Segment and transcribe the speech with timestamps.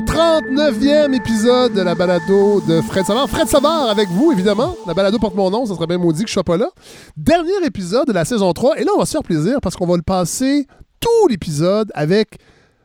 [0.00, 3.28] Alors, 39e épisode de la balado de Fred Savard.
[3.28, 4.74] Fred Savard avec vous, évidemment.
[4.86, 6.68] La balado porte mon nom, ça serait bien maudit que je sois pas là.
[7.16, 8.78] Dernier épisode de la saison 3.
[8.78, 10.66] Et là, on va se faire plaisir parce qu'on va le passer
[11.00, 12.38] tout l'épisode avec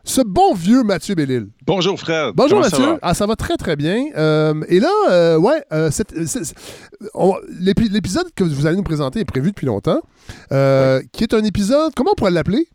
[0.03, 1.47] ce bon vieux Mathieu Bellil.
[1.65, 2.33] Bonjour Fred.
[2.35, 2.83] Bonjour Comment Mathieu.
[2.85, 2.99] Ça va?
[3.01, 4.07] ah, ça va très très bien.
[4.17, 5.89] Euh, et là, euh, ouais, euh,
[7.59, 10.01] l'épisode que vous allez nous présenter est prévu depuis longtemps,
[10.49, 12.67] qui est un épisode, comment on pourrait l'appeler?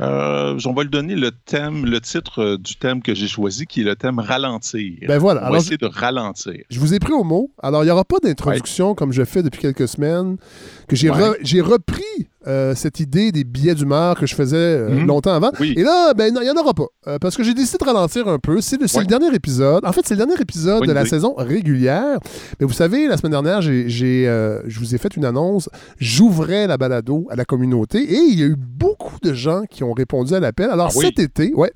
[0.00, 3.66] Euh, on va lui donner le thème, le titre euh, du thème que j'ai choisi,
[3.66, 4.94] qui est le thème ralentir.
[5.06, 5.40] Ben voilà.
[5.40, 6.54] On Alors, va essayer de ralentir.
[6.70, 7.50] Je vous ai pris au mot.
[7.62, 10.36] Alors, il n'y aura pas d'introduction comme je fais depuis quelques semaines.
[10.88, 11.18] Que j'ai, Ouais.
[11.18, 12.02] re- j'ai repris
[12.46, 15.06] euh, cette idée des billets d'humeur que je faisais euh, Mhm.
[15.06, 15.50] longtemps avant.
[15.60, 15.74] Oui.
[15.76, 16.86] Et là, ben, il n'y en aura pas.
[17.06, 18.60] Euh, parce que j'ai décidé de ralentir un peu.
[18.60, 19.02] C'est le, c'est Ouais.
[19.04, 19.84] le dernier épisode.
[19.84, 22.18] En fait, c'est le dernier épisode de la saison régulière.
[22.58, 25.68] Mais vous savez, la semaine dernière, j'ai, je vous ai fait une annonce.
[25.98, 29.84] J'ouvrais la balado à la communauté et il y a eu beaucoup de gens qui
[29.84, 30.70] ont répondu à l'appel.
[30.70, 31.72] Alors, Ah cet été, ouais,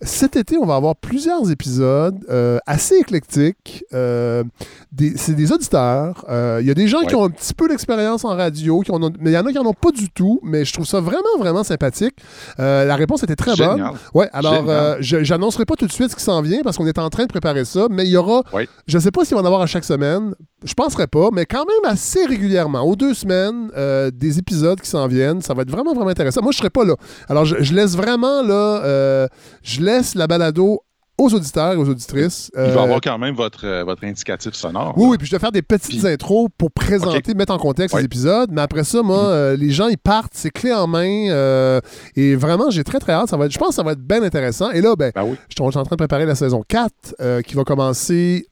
[0.00, 2.18] cet été, on va avoir plusieurs épisodes
[2.66, 3.84] assez éclectiques.
[3.92, 6.24] C'est des auditeurs.
[6.60, 8.98] Il y a des gens qui ont un petit peu d'expérience en radio, qui ont-
[9.20, 10.40] mais il y en a qui n'en ont pas du tout.
[10.42, 12.14] Mais je trouve ça vraiment, vraiment sympathique.
[12.58, 13.90] Euh, la réponse était très bonne.
[14.14, 16.98] Ouais, alors euh, j'annoncerai pas tout de suite ce qui s'en vient parce qu'on est
[16.98, 18.42] en train de préparer ça, mais il y aura,
[18.86, 21.64] je sais pas s'il va en avoir à chaque semaine, je penserai pas, mais quand
[21.66, 25.70] même assez régulièrement, aux deux semaines, euh, des épisodes qui s'en viennent, ça va être
[25.70, 26.42] vraiment vraiment intéressant.
[26.42, 26.94] Moi je serai pas là,
[27.28, 29.28] alors je, je laisse vraiment là,
[29.62, 30.80] je laisse la balado
[31.24, 32.50] aux auditeurs et aux auditrices.
[32.54, 34.94] Il Euh, va avoir quand même votre, euh, votre indicatif sonore.
[34.96, 37.94] oui, oui, puis je dois faire des petites Puis- intros pour présenter, mettre en contexte
[37.94, 38.04] les Ouais.
[38.06, 38.50] épisodes.
[38.52, 41.28] Mais après ça, moi, euh, les gens, ils partent, c'est clé en main.
[41.30, 41.80] euh,
[42.16, 43.28] et vraiment, j'ai très, très hâte.
[43.28, 44.70] Ça va être, je pense que ça va être bien intéressant.
[44.70, 45.36] Et là, ben, Ben oui.
[45.48, 48.46] je suis en train de préparer la saison 4 euh, qui va commencer,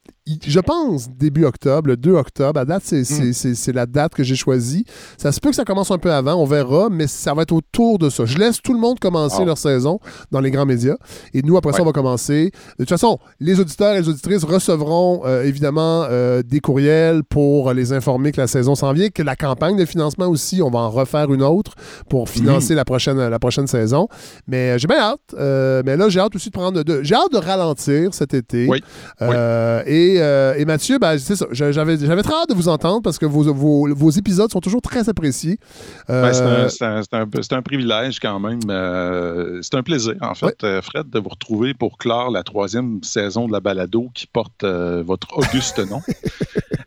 [0.46, 2.60] je pense, début octobre, le 2 octobre.
[2.60, 4.84] À date, c'est c'est- la date que j'ai choisie.
[5.16, 7.52] Ça se peut que ça commence un peu avant, on verra, mais ça va être
[7.52, 8.24] autour de ça.
[8.24, 10.96] Je laisse tout le monde commencer leur saison dans les grands médias.
[11.34, 12.50] Et nous, après ça, on va commencer.
[12.78, 17.72] De toute façon, les auditeurs et les auditrices recevront euh, évidemment euh, des courriels pour
[17.72, 20.80] les informer que la saison s'en vient, que la campagne de financement aussi, on va
[20.80, 21.72] en refaire une autre
[22.08, 24.08] pour financer la, prochaine, la prochaine saison.
[24.46, 25.20] Mais euh, j'ai bien hâte.
[25.38, 26.82] Euh, mais là, j'ai hâte aussi de prendre.
[26.82, 28.66] De, j'ai hâte de ralentir cet été.
[28.68, 28.82] Oui.
[29.86, 31.16] Et, euh, et Mathieu, ben,
[31.52, 34.82] J'avais, j'avais très hâte de vous entendre parce que vos, vos, vos épisodes sont toujours
[34.82, 35.58] très appréciés.
[36.08, 36.68] Euh, Ben,
[37.42, 38.60] c'est un- privilège quand même.
[38.68, 40.80] euh, c'est un plaisir, en fait, Ouais.
[40.82, 45.36] Fred, de vous retrouver pour clore la troisième saison de la balado qui porte votre
[45.36, 46.00] auguste nom.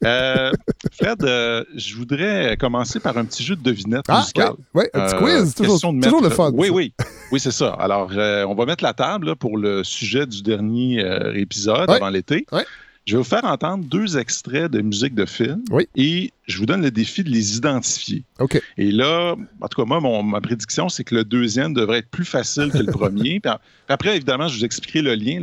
[0.06, 0.52] Euh,
[0.92, 4.52] Fred, euh, je voudrais commencer par un petit jeu de devinette ah, musicale.
[4.74, 5.56] ouais, un petit Euh, quiz.
[5.56, 6.52] Toujours, le fun.
[6.54, 6.94] Oui, oui.
[7.32, 7.70] Oui, c'est ça.
[7.80, 11.02] Alors, on va mettre la table là, pour le sujet du dernier
[11.36, 12.46] épisode avant l'été.
[12.52, 12.66] Ouais.
[13.06, 15.88] Je vais vous faire entendre deux extraits de musique de film Oui.
[15.96, 18.24] et je vous donne le défi de les identifier.
[18.40, 18.62] OK.
[18.78, 22.10] Et là, en tout cas, moi, mon- ma prédiction, c'est que le deuxième devrait être
[22.10, 23.42] plus facile que le premier.
[23.42, 23.52] Puis
[23.90, 25.42] après, évidemment, je vous expliquerai le lien.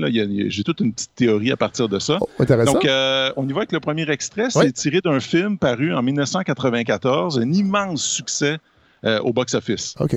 [0.48, 2.16] J'ai toute une petite théorie à partir de ça.
[2.22, 2.72] Oh, intéressant.
[2.72, 4.48] Donc, euh, on y va avec le premier extrait.
[4.50, 8.56] C'est tiré d'un film paru en 1994, un immense succès
[9.04, 9.94] euh, au box-office.
[10.00, 10.16] OK.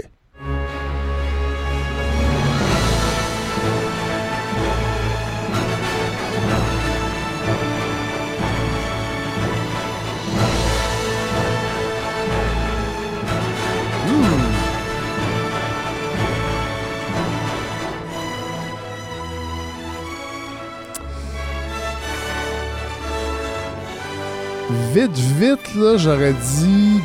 [24.94, 27.00] Vite, vite, là, j'aurais dit.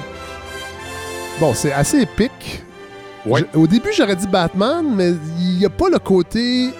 [1.40, 2.62] Bon, c'est assez épique.
[3.24, 3.44] Ouais.
[3.54, 6.70] Je- Au début, j'aurais dit Batman, mais il n'y a pas le côté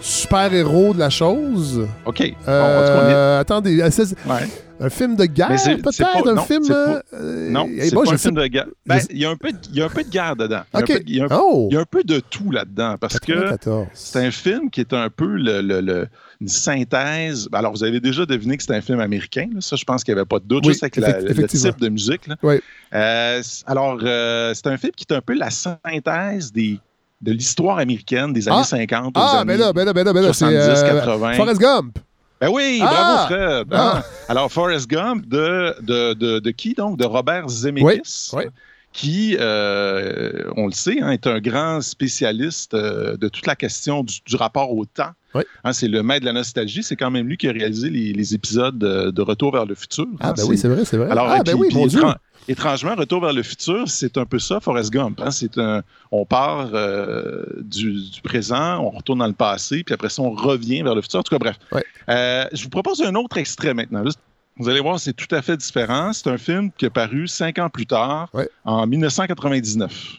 [0.00, 1.86] super-héros de la chose.
[2.06, 2.18] OK.
[2.20, 4.48] Bon, cas, Euh, Attendez, euh, on ouais.
[4.80, 6.26] Un film de guerre, peut-être?
[6.28, 6.66] Un non, film.
[6.66, 8.66] pas- euh, Non, c'est pas je un film de guerre.
[8.86, 10.62] Ben, il y, a un peu de- il y a un peu de guerre dedans.
[10.72, 10.86] Il y a un OK.
[10.88, 11.68] peu- Il y, a un- Oh!
[11.70, 13.86] il y a un peu de tout là-dedans parce que 94.
[13.94, 16.08] c'est un film qui est un peu le, le- le-
[16.40, 17.48] une synthèse.
[17.50, 19.46] Ben, Alors, vous avez déjà deviné que c'est un film américain.
[19.52, 19.60] là.
[19.60, 21.78] Ça, je pense qu'il n'y avait pas de doute, Oui, juste avec la- le type
[21.78, 22.26] de musique.
[22.26, 22.36] là.
[22.42, 22.60] Oui.
[22.94, 26.78] Euh, alors, euh, c'est un film qui est un peu la synthèse des,
[27.20, 28.64] de l'histoire américaine des années Ah!
[28.64, 30.88] 50 aux Ah, années ben là, ben là, ben là, ben là, c'est 70, euh,
[31.00, 31.32] 80.
[31.34, 31.98] Forrest Gump.
[32.40, 32.86] Ben oui, Ah!
[32.86, 33.66] bravo Fred.
[33.72, 33.96] Ah!
[33.98, 34.02] Hein?
[34.28, 36.98] Alors, Forrest Gump de, de, de, de qui donc?
[36.98, 38.30] De Robert Zemeckis.
[38.32, 38.44] Oui, oui.
[38.92, 44.02] Qui, euh, on le sait, hein, est un grand spécialiste euh, de toute la question
[44.02, 45.12] du, du rapport au temps.
[45.34, 45.42] Oui.
[45.64, 46.82] Hein, c'est le maître de la nostalgie.
[46.82, 49.74] C'est quand même lui qui a réalisé les, les épisodes de, de Retour vers le
[49.74, 50.06] futur.
[50.20, 50.34] Ah, hein.
[50.36, 51.10] ben oui, c'est vrai, c'est vrai.
[51.10, 52.02] Alors, ah, euh, ben oui, mon Dieu.
[52.48, 55.20] Étrangement, Retour vers le futur, c'est un peu ça, Forrest Gump.
[55.20, 55.30] hein.
[55.30, 60.08] C'est un, on part euh, du, du présent, on retourne dans le passé, puis après
[60.08, 61.20] ça, on revient vers le futur.
[61.20, 61.56] En tout cas, bref.
[61.70, 61.84] Ouais.
[62.08, 64.02] Euh, je vous propose un autre extrait maintenant.
[64.02, 64.10] Là,
[64.56, 66.12] Vous allez voir, c'est tout à fait différent.
[66.12, 68.48] C'est un film qui est paru cinq ans plus tard, Ouais.
[68.64, 70.16] en 1999.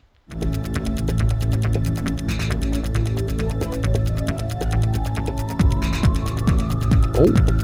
[7.23, 7.60] Oh.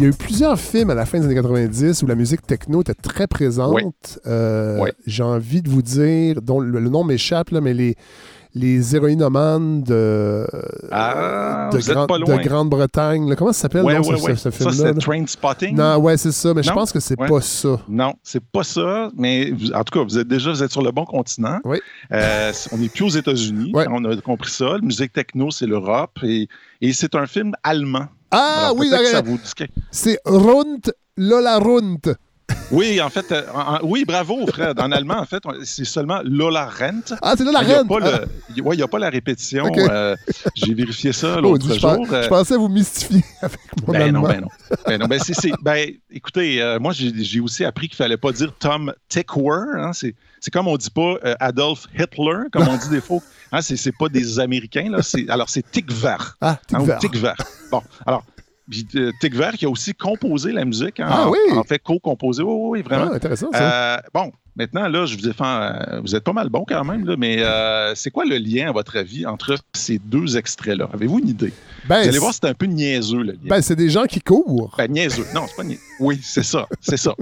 [0.00, 2.46] Il y a eu plusieurs films à la fin des années 90 où la musique
[2.46, 3.74] techno était très présente.
[3.74, 3.82] Oui.
[4.26, 4.88] Euh, Oui.
[5.06, 7.96] J'ai envie de vous dire, dont le, le nom m'échappe, mais les,
[8.54, 10.46] les héroïnomanes de,
[10.90, 12.42] Ah, de, de.
[12.48, 13.34] Grande-Bretagne.
[13.36, 14.36] Comment ça s'appelle Ouais, non, ouais, ce, ouais.
[14.36, 14.92] ce- ce Ça, film-là?
[14.94, 15.00] c'est?
[15.00, 15.76] Train Spotting.
[15.76, 17.78] Non, ouais, c'est ça, mais je pense que c'est pas ça.
[17.86, 20.82] Non, c'est pas ça, mais vous- en tout cas, vous êtes déjà vous êtes sur
[20.82, 21.58] le bon continent.
[21.64, 21.78] Oui.
[22.10, 23.72] Euh, on n'est plus aux États-Unis.
[23.74, 24.64] On a compris ça.
[24.76, 26.12] La musique techno, c'est l'Europe.
[26.22, 26.48] Et,
[26.80, 28.06] et c'est un film allemand.
[28.30, 28.90] Ah Alors, oui,
[29.90, 32.16] c'est Rund Lola Rund.
[32.72, 34.78] Oui, en fait, euh, en- oui, bravo, Fred.
[34.80, 37.16] En allemand, en fait, c'est seulement Lola Rent.
[37.22, 37.88] Ah, c'est Lola Il n'y a, Rund.
[37.88, 38.20] pas Ah,
[38.54, 39.66] il- ouais, il y a pas la répétition.
[39.76, 40.16] Euh,
[40.54, 42.06] J'ai vérifié ça oh, l'autre jour.
[42.12, 44.48] Euh, je pensais vous mystifier avec mon Ben non, ben non.
[44.86, 48.52] Ben non, ben c'est, c'est- ben, écoutez, moi, j'ai, aussi appris qu'il fallait pas dire
[48.58, 49.76] Tom Tickwer.
[49.78, 53.18] Hein, c'est, c'est comme on dit pas euh, Adolf Hitler, comme on dit des fois.
[53.52, 54.88] Hein, c'est, c'est pas des Américains.
[54.90, 56.16] Là, c'est, alors, c'est Tickver.
[56.40, 56.96] Ah, Hein, Tigver.
[57.00, 57.32] Tickver.
[57.70, 58.24] Bon, alors,
[58.96, 61.00] euh, Tickver qui a aussi composé la musique.
[61.00, 61.38] hein, Ah en- oui?
[61.52, 62.42] En fait, co-composé.
[62.42, 63.10] Oui, oui, oui, vraiment.
[63.12, 63.94] Ah, intéressant, ça.
[63.96, 65.42] Euh, bon, maintenant, là, je vous ai fait.
[65.42, 68.68] euh, vous êtes pas mal bon quand même, là, mais euh, c'est quoi le lien,
[68.68, 70.88] à votre avis, entre ces deux extraits-là?
[70.92, 71.52] Avez-vous une idée?
[71.88, 73.38] ben, vous allez voir, c'est un peu niaiseux, le lien.
[73.44, 74.74] ben, c'est des gens qui courent.
[74.76, 75.24] Ben, niaiseux.
[75.34, 75.80] Non, c'est pas niaiseux.
[75.98, 76.66] Oui, c'est ça.
[76.80, 77.14] C'est ça.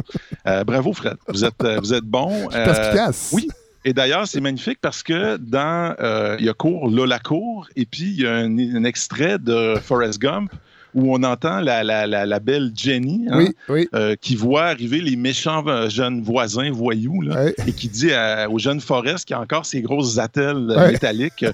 [0.48, 1.16] Euh, bravo, Fred.
[1.28, 2.48] Vous êtes, euh, vous êtes bon.
[2.52, 3.30] Euh, perspicace.
[3.32, 3.48] oui.
[3.84, 5.94] Et d'ailleurs, c'est magnifique parce que dans.
[6.40, 9.76] il y a cours Lola Cour, et puis il y a un, un extrait de
[9.80, 10.50] Forrest Gump
[10.94, 13.88] où on entend la, la, la, la belle Jenny hein, Oui, oui.
[13.94, 18.48] euh, qui voit arriver les méchants euh, jeunes voisins voyous là, et qui dit à-
[18.50, 21.52] au jeune Forrest qui a encore ses grosses attelles euh, métalliques euh,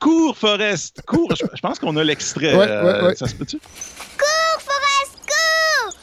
[0.00, 1.34] Cours, Forrest, cours.
[1.34, 2.52] Je, je pense qu'on a l'extrait.
[2.54, 3.14] Euh.
[3.14, 3.56] Ça se peut-tu?
[3.56, 5.94] Cours, Forrest, cours!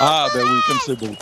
[0.00, 1.14] Ah, ben oui, comme c'est beau.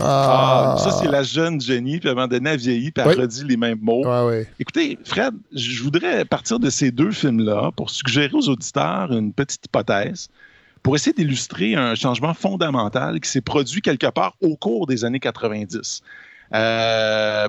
[0.00, 3.02] Ah, Ah, ça, c'est la jeune Jenny, puis à un moment donné, elle vieillit, puis
[3.04, 3.22] elle Oui.
[3.22, 4.04] redit les mêmes mots.
[4.06, 4.46] Ouais, ouais.
[4.58, 9.64] Écoutez, Fred, je voudrais partir de ces deux films-là pour suggérer aux auditeurs une petite
[9.66, 10.28] hypothèse
[10.82, 15.18] pour essayer d'illustrer un changement fondamental qui s'est produit quelque part au cours des années
[15.20, 16.00] 90.
[16.54, 17.48] Euh,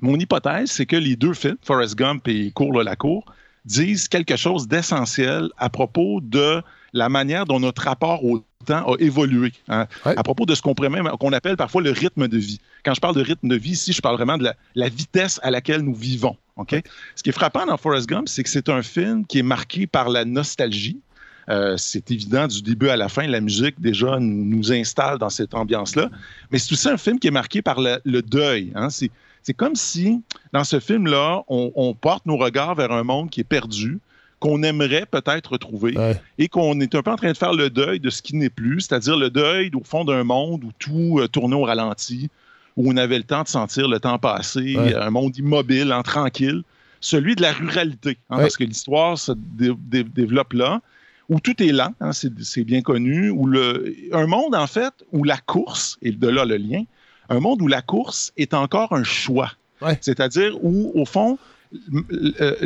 [0.00, 3.24] mon hypothèse, c'est que les deux films, Forrest Gump et Cours la cour,
[3.64, 6.62] disent quelque chose d'essentiel à propos de
[6.92, 9.52] la manière dont notre rapport au temps a évolué.
[9.68, 9.86] hein.
[10.04, 10.14] Ouais.
[10.16, 12.60] À propos de ce qu'on appelle parfois le rythme de vie.
[12.84, 15.40] Quand je parle de rythme de vie, ici, je parle vraiment de la, la vitesse
[15.42, 16.36] à laquelle nous vivons.
[16.56, 16.74] OK?
[17.14, 19.86] Ce qui est frappant dans Forrest Gump, c'est que c'est un film qui est marqué
[19.86, 21.00] par la nostalgie.
[21.48, 25.54] Euh, c'est évident du début à la fin, la musique déjà nous installe dans cette
[25.54, 26.10] ambiance-là.
[26.50, 28.72] Mais c'est aussi un film qui est marqué par le, le deuil.
[28.74, 28.90] hein.
[28.90, 29.10] C'est,
[29.44, 30.22] c'est comme si,
[30.52, 34.00] dans ce film-là, on, on porte nos regards vers un monde qui est perdu,
[34.40, 36.20] qu'on aimerait peut-être retrouver, Ouais.
[36.38, 38.50] et qu'on est un peu en train de faire le deuil de ce qui n'est
[38.50, 42.28] plus, c'est-à-dire le deuil au fond d'un monde où tout euh, tournait au ralenti,
[42.76, 44.94] où on avait le temps de sentir le temps passer, Ouais.
[44.94, 46.62] un monde immobile, en tranquille,
[47.00, 48.42] celui de la ruralité, hein, Ouais.
[48.42, 50.80] parce que l'histoire se dé- dé- développe là,
[51.28, 55.24] où tout est lent, hein, c'est bien connu, où le, un monde en fait où
[55.24, 56.84] la course, et de là le lien,
[57.30, 59.50] un monde où la course est encore un choix.
[59.82, 59.98] Ouais.
[60.00, 61.38] C'est-à-dire où, au fond,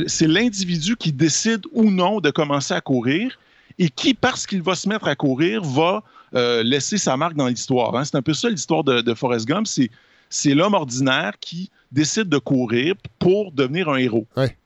[0.06, 3.38] c'est l'individu qui décide ou non de commencer à courir
[3.78, 6.02] et qui, parce qu'il va se mettre à courir, va
[6.34, 7.96] euh, laisser sa marque dans l'histoire.
[7.96, 8.04] hein.
[8.04, 9.66] C'est un peu ça l'histoire de, de Forrest Gump.
[9.66, 14.26] C'est, l'homme ordinaire qui décide de courir pour devenir un héros.
[14.36, 14.56] Ouais.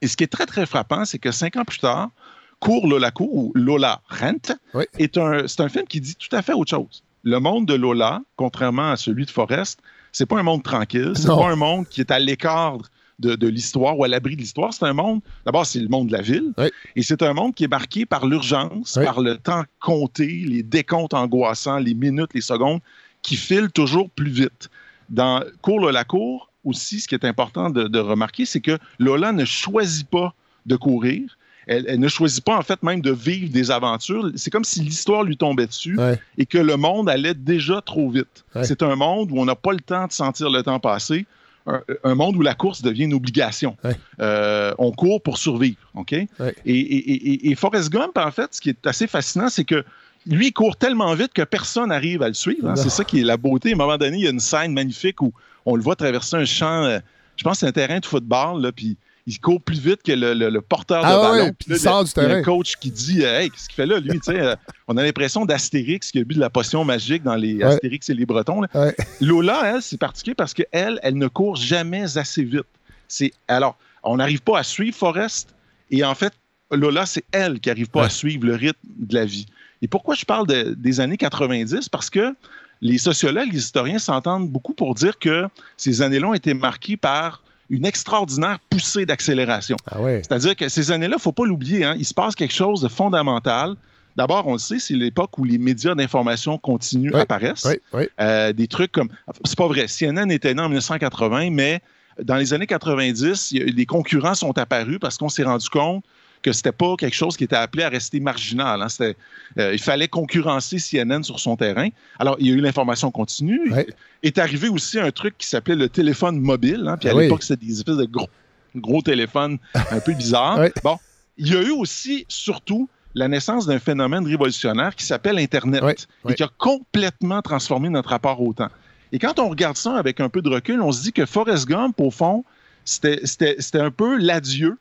[0.00, 2.10] Et ce qui est très, très frappant, c'est que cinq ans plus tard,
[2.58, 4.88] Cours Lola Cour, ou Lola Rent, Ouais.
[4.98, 7.04] est un, c'est un film qui dit tout à fait autre chose.
[7.22, 9.78] Le monde de Lola, contrairement à celui de Forrest,
[10.12, 12.78] c'est pas un monde tranquille, c'est pas un monde qui est à l'écart
[13.18, 14.72] de, de l'histoire ou à l'abri de l'histoire.
[14.74, 16.52] C'est un monde, d'abord, c'est le monde de la ville,
[16.96, 21.14] et c'est un monde qui est marqué par l'urgence, par le temps compté, les décomptes
[21.14, 22.80] angoissants, les minutes, les secondes,
[23.22, 24.68] qui filent toujours plus vite.
[25.10, 29.32] Dans Cours Lola Cour, aussi, ce qui est important de, de remarquer, c'est que Lola
[29.32, 30.34] ne choisit pas
[30.66, 31.36] de courir.
[31.66, 34.30] Elle, elle ne choisit pas, en fait, même de vivre des aventures.
[34.36, 36.18] C'est comme si l'histoire lui tombait dessus Ouais.
[36.36, 38.44] et que le monde allait déjà trop vite.
[38.54, 38.64] Ouais.
[38.64, 41.26] C'est un monde où on n'a pas le temps de sentir le temps passer.
[41.66, 43.76] Un, un monde où la course devient une obligation.
[43.84, 43.96] Ouais.
[44.20, 45.78] Euh, on court pour survivre.
[45.94, 46.12] OK?
[46.12, 46.54] Ouais.
[46.66, 49.82] Et, et, et, et Forrest Gump, en fait, ce qui est assez fascinant, c'est que
[50.26, 52.68] lui, il court tellement vite que personne n'arrive à le suivre.
[52.68, 52.76] hein.
[52.76, 53.70] C'est ça qui est la beauté.
[53.70, 55.32] À un moment donné, il y a une scène magnifique où
[55.64, 56.98] on le voit traverser un champ, euh,
[57.36, 60.12] je pense que c'est un terrain de football, là, puis il court plus vite que
[60.12, 61.44] le, le- le porteur Ah de ballon.
[61.46, 62.34] ouais, Puis il sort le- du terrain.
[62.36, 64.20] un coach qui dit euh, Hey, qu'est-ce qu'il fait là, lui?
[64.28, 64.54] Euh,
[64.88, 67.64] on a l'impression d'Astérix qui a bu de la potion magique dans les Ouais.
[67.64, 68.60] Astérix et les Bretons.
[68.62, 68.68] là.
[68.74, 68.94] Ouais.
[69.20, 72.64] Lola, elle, c'est particulier parce qu'elle, elle ne court jamais assez vite.
[73.08, 75.54] C'est Alors, on n'arrive pas à suivre Forrest.
[75.90, 76.32] Et en fait,
[76.70, 79.46] Lola, c'est elle qui n'arrive pas à suivre le rythme de la vie.
[79.80, 81.88] Et pourquoi je parle de- des années 90?
[81.88, 82.34] Parce que
[82.82, 85.44] les sociologues, les historiens s'entendent beaucoup pour dire que
[85.78, 89.76] ces années-là ont été marquées par une extraordinaire poussée d'accélération.
[89.90, 89.98] Ah.
[90.22, 92.80] C'est-à-dire que ces années-là, il ne faut pas l'oublier, hein, il se passe quelque chose
[92.82, 93.74] de fondamental.
[94.16, 97.66] D'abord, on le sait, c'est l'époque où les médias d'information continue Oui, apparaissent.
[97.92, 98.06] Oui.
[98.20, 99.08] Euh, des trucs comme.
[99.44, 99.86] C'est pas vrai.
[99.88, 101.80] CNN était né en 1980, mais
[102.22, 105.68] dans les années 90, il y a- des concurrents sont apparus parce qu'on s'est rendu
[105.68, 106.04] compte
[106.44, 108.82] que c'était pas quelque chose qui était appelé à rester marginal.
[108.82, 108.88] hein.
[108.90, 109.16] C'était,
[109.58, 111.88] euh, il fallait concurrencer CNN sur son terrain.
[112.18, 113.72] Alors, il y a eu l'information continue.
[113.72, 113.86] Ouais.
[114.22, 116.84] Est arrivé aussi un truc qui s'appelait le téléphone mobile.
[116.86, 116.96] hein.
[116.98, 117.22] Puis à Ah oui.
[117.24, 118.28] l'époque, c'était des espèces de gros,
[118.76, 119.58] gros téléphones
[119.90, 120.58] un peu bizarres.
[120.60, 120.72] Ouais.
[120.84, 120.98] Bon,
[121.38, 125.94] il y a eu aussi, surtout, la naissance d'un phénomène révolutionnaire qui s'appelle Internet Ouais,
[125.94, 126.34] et ouais.
[126.34, 128.70] qui a complètement transformé notre rapport au temps.
[129.12, 131.66] Et quand on regarde ça avec un peu de recul, on se dit que Forrest
[131.66, 132.44] Gump, au fond,
[132.84, 134.76] c'était un peu l'adieu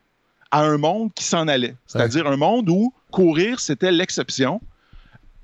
[0.54, 1.76] à un monde qui s'en allait.
[1.88, 4.62] C'est-à-dire un monde où courir, c'était l'exception,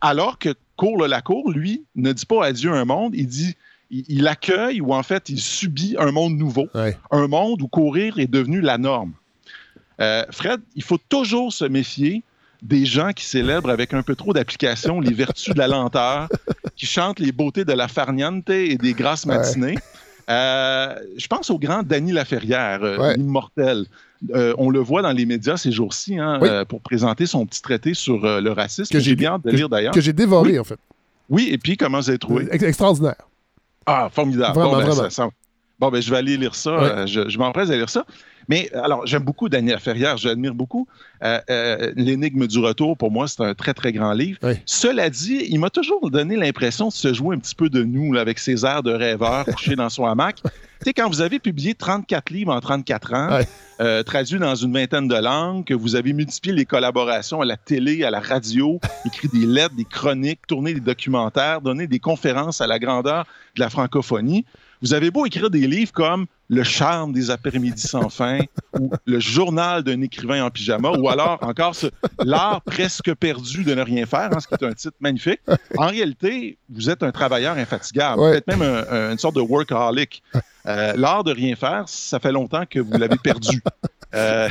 [0.01, 3.55] alors que Cours le Lacour, lui, ne dit pas adieu à un monde, il dit,
[3.91, 6.97] il, il accueille ou en fait, il subit un monde nouveau, Ouais.
[7.11, 9.13] un monde où courir est devenu la norme.
[9.99, 12.23] Euh, Fred, il faut toujours se méfier
[12.61, 16.29] des gens qui célèbrent avec un peu trop d'application les vertus de la lenteur,
[16.75, 19.35] qui chantent les beautés de la farniente et des grasses Ouais.
[19.37, 19.77] matinées.
[20.29, 23.15] Euh, je pense au grand Danny Laferrière, euh, Ouais.
[23.17, 23.85] l'immortel.
[24.33, 26.49] Euh, on le voit dans les médias ces jours-ci hein, Oui.
[26.49, 29.51] euh, pour présenter son petit traité sur euh, le racisme, Que j'ai bien hâte de
[29.51, 29.93] lire d'ailleurs.
[29.93, 30.77] Que j'ai dévoré, en fait.
[31.29, 32.47] Oui, et puis comment vous avez trouvé?
[32.51, 33.15] Ex- Extraordinaire.
[33.85, 34.55] Ah, formidable.
[34.55, 35.03] Vraiment, bon, ben, vraiment.
[35.03, 35.29] ça- ça-
[35.79, 36.77] bon, ben, je vais aller lire ça.
[36.77, 36.91] Ouais.
[36.91, 38.05] Euh, je je m'empresse à lire ça.
[38.49, 40.87] Mais alors, j'aime beaucoup Daniel Ferrière, j'admire beaucoup.
[41.23, 44.39] Euh, euh, L'énigme du retour, pour moi, c'est un très, très grand livre.
[44.65, 48.11] Cela dit, il m'a toujours donné l'impression de se jouer un petit peu de nous,
[48.11, 50.37] là, avec ses airs de rêveur couché dans son hamac.
[50.43, 50.51] tu
[50.83, 53.39] sais, quand vous avez publié 34 livres en 34 ans,
[53.81, 57.55] euh, traduits dans une vingtaine de langues, que vous avez multiplié les collaborations à la
[57.55, 62.61] télé, à la radio, écrit des lettres, des chroniques, tourné des documentaires, donné des conférences
[62.61, 64.43] à la grandeur de la francophonie.
[64.81, 68.39] Vous avez beau écrire des livres comme Le charme des après-midi sans fin
[68.79, 71.87] ou Le journal d'un écrivain en pyjama ou alors encore ce
[72.23, 75.41] L'art presque perdu de ne rien faire, hein, ce qui est un titre magnifique.
[75.77, 78.31] En réalité, vous êtes un travailleur infatigable, Ouais.
[78.31, 80.23] peut-être même un- un- une sorte de workaholic.
[80.65, 83.61] Euh, L'art de rien faire, ça fait longtemps que vous l'avez perdu.
[84.15, 84.49] Euh,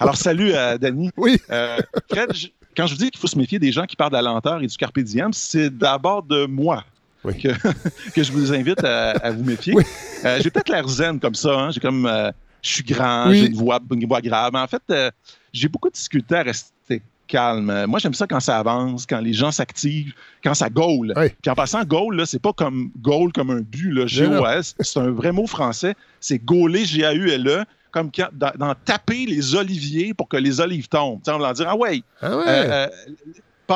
[0.00, 1.10] alors, salut à Danny.
[1.16, 1.38] Oui.
[1.50, 1.76] Euh,
[2.10, 4.16] Fred, je- quand je vous dis qu'il faut se méfier des gens qui parlent de
[4.16, 6.84] la lenteur et du carpe diem, c'est d'abord de moi
[7.24, 7.38] Oui.
[7.38, 7.48] que,
[8.14, 9.74] que je vous invite à, à vous méfier.
[9.74, 9.84] Oui.
[10.24, 11.58] Euh, j'ai peut-être l'air zen comme ça.
[11.58, 11.70] hein.
[11.70, 12.30] J'ai comme, euh,
[12.62, 13.38] je suis grand, Oui.
[13.40, 14.50] j'ai une voix, une voix grave.
[14.52, 15.10] Mais en fait, euh,
[15.52, 17.86] j'ai beaucoup de difficultés à rester calme.
[17.86, 20.12] Moi, j'aime ça quand ça avance, quand les gens s'activent,
[20.42, 21.14] quand ça gaule.
[21.16, 21.30] Oui.
[21.40, 24.74] Puis en passant, goal, là, c'est pas comme goal comme un but, là, G-O-S.
[24.80, 25.94] C'est un vrai mot français.
[26.20, 31.20] C'est gauler, G-A-U-L-E, comme quand- dans, dans taper les oliviers pour que les olives tombent.
[31.24, 32.44] Tu sais, en dire, ah ouais, Ah ouais.
[32.46, 32.88] euh, euh,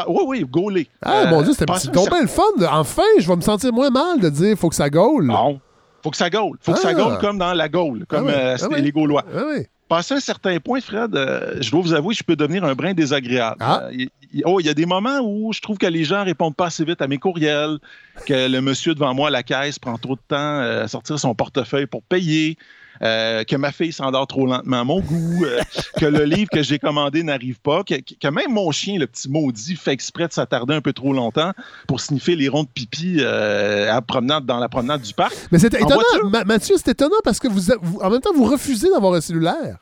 [0.09, 0.89] oui, oui, gauler.
[1.03, 2.43] ah, Euh, mon Dieu, c'était passez c'est un donc bien le fun.
[2.71, 5.27] Enfin, je vais me sentir moins mal de dire faut que ça gaule.
[5.27, 5.61] Non.
[6.03, 6.57] Faut que ça gaule.
[6.61, 6.95] Faut que ça Ah.
[6.95, 9.25] gaule comme dans la Gaule, comme Ah euh, ah les Gaulois.
[9.35, 9.65] Oui.
[9.89, 12.93] Passé un certain point, Fred, euh, je dois vous avouer, je peux devenir un brin
[12.93, 13.57] désagréable.
[13.63, 16.23] Euh, il- il- oh, il y a des moments où je trouve que les gens
[16.25, 17.79] répondent pas assez vite à mes courriels,
[18.27, 21.19] que le monsieur devant moi à la caisse prend trop de temps euh, à sortir
[21.19, 22.59] son portefeuille pour payer,
[23.03, 25.61] euh, que ma fille s'endort trop lentement à mon goût, euh,
[25.99, 29.29] que le livre que j'ai commandé n'arrive pas, que, que même mon chien, le petit
[29.29, 31.53] maudit, fait exprès de s'attarder un peu trop longtemps
[31.87, 35.35] pour sniffer les ronds de pipi euh, à la promenade, dans la promenade du parc.
[35.53, 36.03] Mais c'est étonnant?
[36.31, 39.21] Ma- Mathieu, c'est étonnant parce que vous, vous- en même temps, vous refusez d'avoir un
[39.21, 39.79] cellulaire.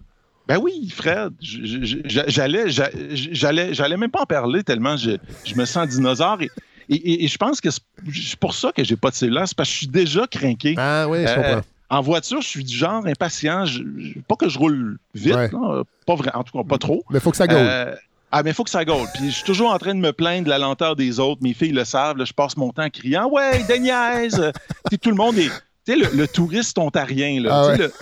[0.49, 5.12] Ben oui, Fred, j'allais, j'a- j'allais, j'allais même pas en parler tellement je,
[5.44, 6.50] je me sens dinosaure et,
[6.88, 9.56] et- et- et je pense que c'est pour ça que j'ai pas de cellulaire, c'est
[9.56, 10.75] parce que je suis déjà craqué.
[10.78, 11.61] Ah oui, je comprends.
[11.88, 13.64] En voiture, je suis du genre impatient.
[13.64, 15.50] Je- je- pas que je roule vite, Ouais.
[15.52, 17.05] là, pas vrai, en tout cas pas trop.
[17.11, 17.59] Mais il faut que ça gaule.
[17.61, 17.95] Euh,
[18.33, 19.07] ah, mais il faut que ça gaule.
[19.14, 21.43] Puis je suis toujours en train de me plaindre de la lenteur des autres.
[21.43, 22.16] Mes filles le savent.
[22.16, 23.62] là, je passe mon temps criant Ouais,
[24.90, 25.50] sais, tout le monde est.
[25.88, 27.50] Tu sais, le, le touriste ontarien, là.
[27.52, 27.78] Ah ouais.
[27.78, 27.93] le-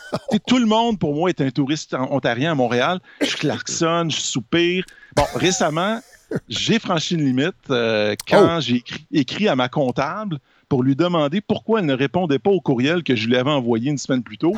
[0.46, 2.98] tout le monde, pour moi, est un touriste on- ontarien à Montréal.
[3.20, 4.84] Je klaxonne, je soupire.
[5.14, 6.00] Bon, récemment,
[6.48, 10.38] j'ai franchi une limite euh, quand j'ai écrit, écrit à ma comptable
[10.74, 13.92] pour lui demander pourquoi elle ne répondait pas au courriel que je lui avais envoyé
[13.92, 14.56] une semaine plus tôt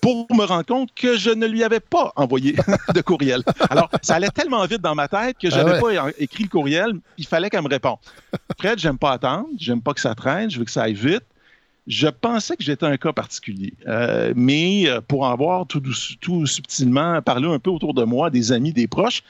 [0.00, 2.56] pour me rendre compte que je ne lui avais pas envoyé
[2.92, 3.44] de courriel.
[3.70, 5.96] Alors, ça allait tellement vite dans ma tête que je Ah n'avais ouais.
[5.96, 6.94] pas écrit le courriel.
[7.18, 7.98] Il fallait qu'elle me réponde.
[8.58, 11.22] Fred, j'aime pas attendre, j'aime pas que ça traîne, je veux que ça aille vite.
[11.86, 13.74] je pensais que j'étais un cas particulier.
[13.86, 15.80] Euh, mais euh, pour en voir tout,
[16.20, 19.22] tout subtilement parler un peu autour de moi, des amis, des proches,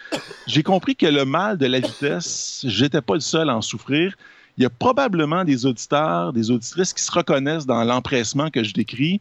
[0.47, 4.17] j'ai compris que le mal de la vitesse, j'étais pas le seul à en souffrir.
[4.59, 8.75] Il y a probablement des auditeurs, des auditrices qui se reconnaissent dans l'empressement que je
[8.75, 9.21] décris,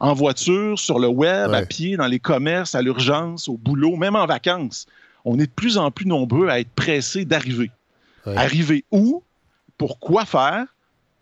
[0.00, 4.16] en voiture, sur le web, à pied, dans les commerces, à l'urgence, au boulot, même
[4.16, 4.86] en vacances.
[5.24, 7.70] On est de plus en plus nombreux à être pressés d'arriver.
[8.26, 8.36] Ouais.
[8.36, 9.22] Arriver où?
[9.78, 10.66] Pour quoi faire?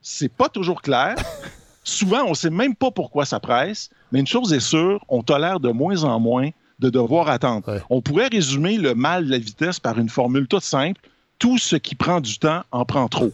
[0.00, 1.16] C'est pas toujours clair.
[1.84, 5.60] Souvent, on sait même pas pourquoi ça presse, mais une chose est sûre, on tolère
[5.60, 6.48] de moins en moins
[6.78, 7.70] de devoir attendre.
[7.70, 7.82] Ouais.
[7.90, 11.00] On pourrait résumer le mal de la vitesse par une formule toute simple.
[11.38, 13.32] Tout ce qui prend du temps en prend trop.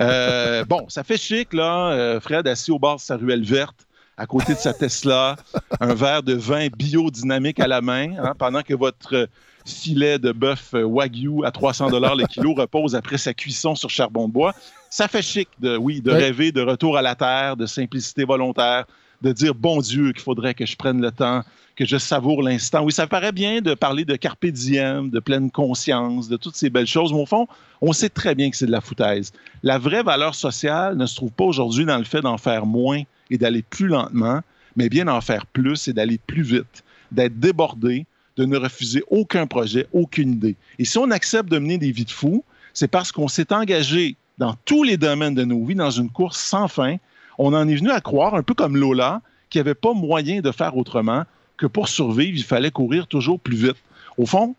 [0.00, 3.86] Euh, bon, ça fait chic, là, euh, Fred assis au bord de sa ruelle verte,
[4.16, 5.36] à côté de sa Tesla,
[5.80, 9.28] un verre de vin biodynamique à la main, hein, pendant que votre
[9.64, 14.28] filet de bœuf Wagyu à 300 dollars le kilo repose après sa cuisson sur charbon
[14.28, 14.54] de bois.
[14.90, 16.18] Ça fait chic, de, oui, de Ouais.
[16.18, 18.84] rêver de retour à la terre, de simplicité volontaire,
[19.22, 21.42] de dire, bon Dieu, qu'il faudrait que je prenne le temps,
[21.74, 22.82] que je savoure l'instant.
[22.82, 26.70] Oui, ça paraît bien de parler de carpe diem, de pleine conscience, de toutes ces
[26.70, 27.46] belles choses, mais au fond,
[27.80, 29.32] on sait très bien que c'est de la foutaise.
[29.62, 33.02] La vraie valeur sociale ne se trouve pas aujourd'hui dans le fait d'en faire moins
[33.30, 34.40] et d'aller plus lentement,
[34.76, 38.06] mais bien d'en faire plus et d'aller plus vite, d'être débordé,
[38.36, 40.56] de ne refuser aucun projet, aucune idée.
[40.78, 42.44] Et si on accepte de mener des vies de fous,
[42.74, 46.38] c'est parce qu'on s'est engagé dans tous les domaines de nos vies dans une course
[46.38, 46.96] sans fin.
[47.38, 50.40] On en est venu à croire, un peu comme Lola, qu'il n'y avait pas moyen
[50.40, 51.24] de faire autrement,
[51.56, 53.76] que pour survivre, il fallait courir toujours plus vite.
[54.18, 54.54] Au fond,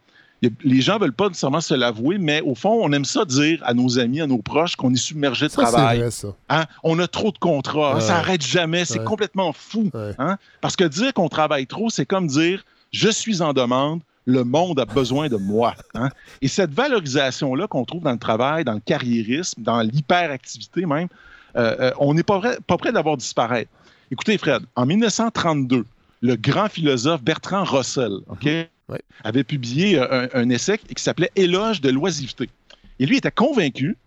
[0.63, 3.59] les gens ne veulent pas nécessairement se l'avouer, mais au fond, on aime ça dire
[3.63, 5.99] à nos amis, à nos proches qu'on est submergé de Ça, travail.
[5.99, 6.27] vrai, ça.
[6.49, 6.65] Hein?
[6.83, 8.01] On a trop de contrats, Ouais.
[8.01, 9.05] ça n'arrête jamais, c'est Ouais.
[9.05, 9.89] complètement fou.
[9.93, 10.13] Ouais.
[10.19, 10.37] Hein?
[10.61, 14.79] Parce que dire qu'on travaille trop, c'est comme dire je suis en demande, le monde
[14.79, 15.73] a besoin de moi.
[15.95, 16.09] hein?
[16.41, 21.07] Et cette valorisation-là qu'on trouve dans le travail, dans le carriérisme, dans l'hyperactivité même,
[21.57, 23.69] euh, euh, on n'est pas, vrai- pas prêt d'avoir disparaître.
[24.11, 25.85] Écoutez, Fred, en 1932,
[26.21, 28.45] le grand philosophe Bertrand Russell OK,
[28.89, 29.01] Ouais.
[29.25, 32.49] avait publié euh, un, un essai qui s'appelait Éloge de l'oisiveté.
[32.99, 33.97] Et lui était convaincu,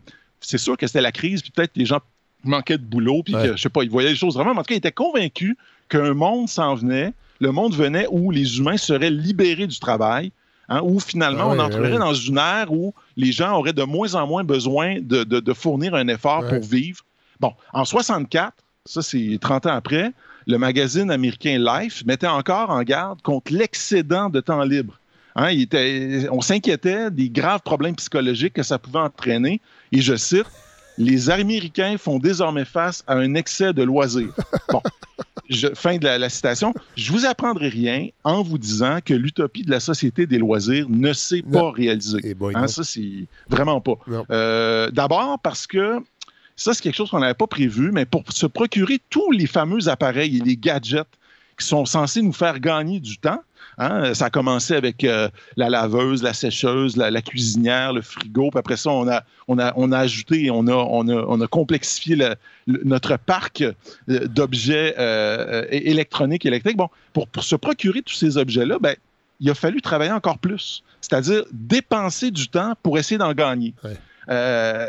[0.40, 2.00] c'est sûr que c'était la crise, puis peut-être que les gens
[2.44, 3.48] manquaient de boulot, puis Ouais.
[3.50, 4.90] que, je sais pas, ils voyaient les choses vraiment, mais en tout cas, il était
[4.92, 5.58] convaincu
[5.90, 10.32] qu'un monde s'en venait, le monde venait où les humains seraient libérés du travail,
[10.70, 14.14] hein, où finalement Ah on entrerait dans une ère où les gens auraient de moins
[14.14, 17.00] en moins besoin de, de- de fournir un effort pour vivre.
[17.40, 18.53] Bon, en 64,
[18.87, 20.12] ça c'est 30 ans après,
[20.46, 24.98] le magazine américain Life mettait encore en garde contre l'excédent de temps libre.
[25.37, 29.61] Hein, il était- on s'inquiétait des graves problèmes psychologiques que ça pouvait entraîner.
[29.92, 30.46] Et je cite,
[30.98, 34.35] les Américains font désormais face à un excès de loisirs.
[34.70, 34.83] Bon,
[35.48, 36.74] je- fin de la, la citation.
[36.96, 41.12] Je vous apprendrai rien en vous disant que l'utopie de la société des loisirs ne
[41.12, 42.18] s'est pas réalisée.
[42.24, 43.94] Et boy, Hein, ça, c'est vraiment pas.
[44.31, 45.98] Euh, D'abord parce que
[46.62, 49.88] ça, c'est quelque chose qu'on n'avait pas prévu, mais pour se procurer tous les fameux
[49.88, 51.08] appareils et les gadgets
[51.58, 53.40] qui sont censés nous faire gagner du temps,
[53.78, 58.58] hein, ça a commencé avec euh, la laveuse, la sécheuse, la, cuisinière, le frigo, puis
[58.58, 61.46] après ça, on a, on a, on a ajouté, on a, on a, on a
[61.46, 62.34] complexifié le-
[62.66, 63.72] le- notre parc euh,
[64.26, 66.76] d'objets euh, euh, électroniques, électriques.
[66.76, 68.94] Bon, pour, pour se procurer tous ces objets-là, ben,
[69.40, 73.72] il a fallu travailler encore plus, c'est-à-dire dépenser du temps pour essayer d'en gagner.
[74.28, 74.88] Euh,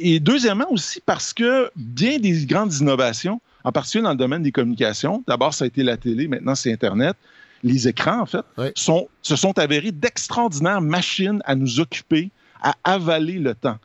[0.00, 4.52] et deuxièmement aussi parce que bien des grandes innovations, en particulier dans le domaine des
[4.52, 7.16] communications, d'abord ça a été la télé, maintenant c'est Internet,
[7.62, 12.30] les écrans en fait, sont, se sont avérés d'extraordinaires machines à nous occuper,
[12.62, 13.78] à avaler le temps.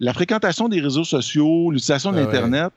[0.00, 2.24] La fréquentation des réseaux sociaux, l'utilisation Ah ouais.
[2.24, 2.72] d'Internet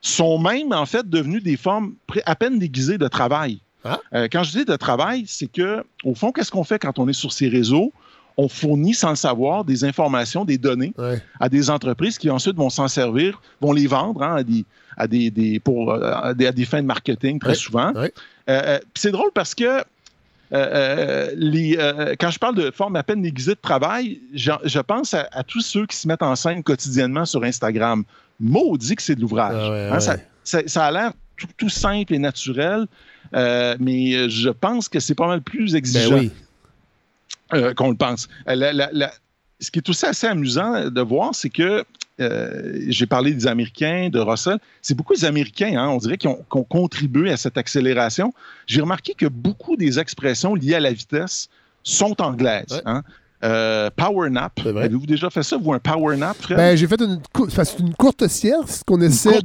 [0.00, 1.94] sont même en fait devenus des formes
[2.24, 3.60] à peine déguisées de travail.
[3.84, 4.00] Ah.
[4.14, 7.08] Euh, quand je dis de travail, c'est que au fond, qu'est-ce qu'on fait quand on
[7.08, 7.92] est sur ces réseaux?
[8.42, 11.20] On fournit sans le savoir des informations, des données Ouais.
[11.40, 14.64] à des entreprises qui ensuite vont s'en servir, vont les vendre hein, à, des,
[14.96, 17.92] à, des, des- pour, euh, à, des, à des fins de marketing très Ouais, souvent.
[17.92, 18.12] ouais.
[18.48, 19.82] Euh, euh, c'est drôle parce que
[20.52, 24.80] euh, les, euh, quand je parle de forme à peine déguisée de travail, je, je
[24.80, 28.04] pense à, à tous ceux qui se mettent en scène quotidiennement sur Instagram.
[28.40, 29.54] Maudit que c'est de l'ouvrage.
[29.56, 30.00] Ah Hein, ouais.
[30.00, 32.86] ça, ça- ça a l'air tout, tout simple et naturel,
[33.34, 36.30] euh, mais je pense que c'est pas mal plus exigeant Ben oui.
[37.54, 38.28] Euh, qu'on le pense.
[38.48, 39.12] Euh, la- la- la-
[39.60, 41.84] ce qui est aussi assez amusant de voir, c'est que
[42.20, 44.58] euh, j'ai parlé des Américains, de Russell.
[44.82, 48.32] C'est beaucoup les Américains, hein, on dirait, qui ont, qui ont contribué à cette accélération.
[48.66, 51.48] J'ai remarqué que beaucoup des expressions liées à la vitesse
[51.82, 52.66] sont anglaises.
[52.72, 52.82] Ouais.
[52.84, 53.02] hein.
[53.42, 54.52] Euh, power nap.
[54.66, 56.58] Avez-vous déjà fait ça, vous, un power nap, Fred?
[56.58, 59.40] Ben, j'ai fait une, cou- enfin, c'est une courte sieste qu'on essaie,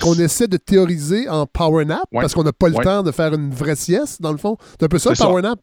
[0.00, 2.20] qu'on essaie de théoriser en power nap Ouais.
[2.20, 2.84] parce qu'on n'a pas le Ouais.
[2.84, 4.56] temps de faire une vraie sieste, dans le fond.
[4.78, 5.14] C'est un peu ça.
[5.16, 5.58] power nap.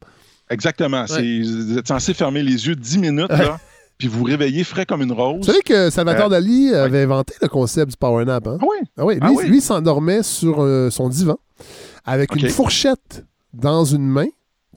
[0.50, 1.04] Exactement.
[1.06, 3.58] Vous êtes censé fermer les yeux 10 minutes là,
[3.98, 5.38] puis vous vous réveillez frais comme une rose.
[5.38, 8.46] Vous savez que Salvatore Euh, Dali avait inventé le concept du power nap.
[8.46, 8.58] Hein?
[8.60, 8.76] Ah oui?
[8.96, 9.48] Ah oui, lui, Ah oui?
[9.48, 11.38] lui, il s'endormait sur euh, son divan
[12.04, 14.26] avec une fourchette dans une main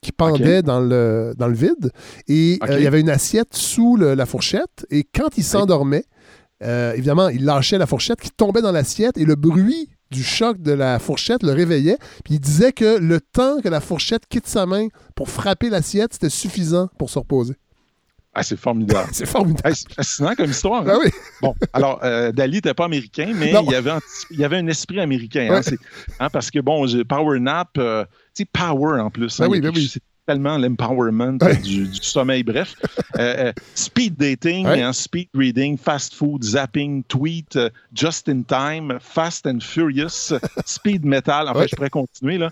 [0.01, 1.91] qui pendait dans, le, dans le vide.
[2.27, 4.85] Et euh, il y avait une assiette sous le- la fourchette.
[4.89, 6.05] Et quand il s'endormait,
[6.61, 10.71] évidemment, il lâchait la fourchette qui tombait dans l'assiette et le bruit du choc de
[10.73, 11.97] la fourchette le réveillait.
[12.23, 16.13] Puis il disait que le temps que la fourchette quitte sa main pour frapper l'assiette,
[16.13, 17.55] c'était suffisant pour se reposer.
[18.33, 19.09] Ah, c'est formidable.
[19.13, 19.75] C'est formidable.
[19.75, 20.83] C'est fascinant comme histoire.
[20.87, 20.93] hein?
[20.93, 21.11] Ah oui.
[21.41, 23.61] Bon, alors, euh, Dali n'était pas américain, mais Non.
[23.65, 23.91] il y, avait,
[24.29, 25.49] il y avait un esprit américain.
[25.51, 25.77] hein, Ouais.
[26.17, 29.37] hein, parce que, bon, Power Nap, euh, tu sais, Power en plus.
[29.41, 29.89] Hein, oui, ben oui.
[29.91, 31.57] C'est tellement l'empowerment Ouais.
[31.57, 32.75] du, du sommeil, bref.
[33.19, 34.81] Euh, euh, speed dating, Ouais.
[34.81, 40.33] hein, speed reading, fast food, zapping, tweet, euh, just in time, fast and furious,
[40.65, 41.49] speed metal.
[41.49, 42.49] En fait, je pourrais continuer, là.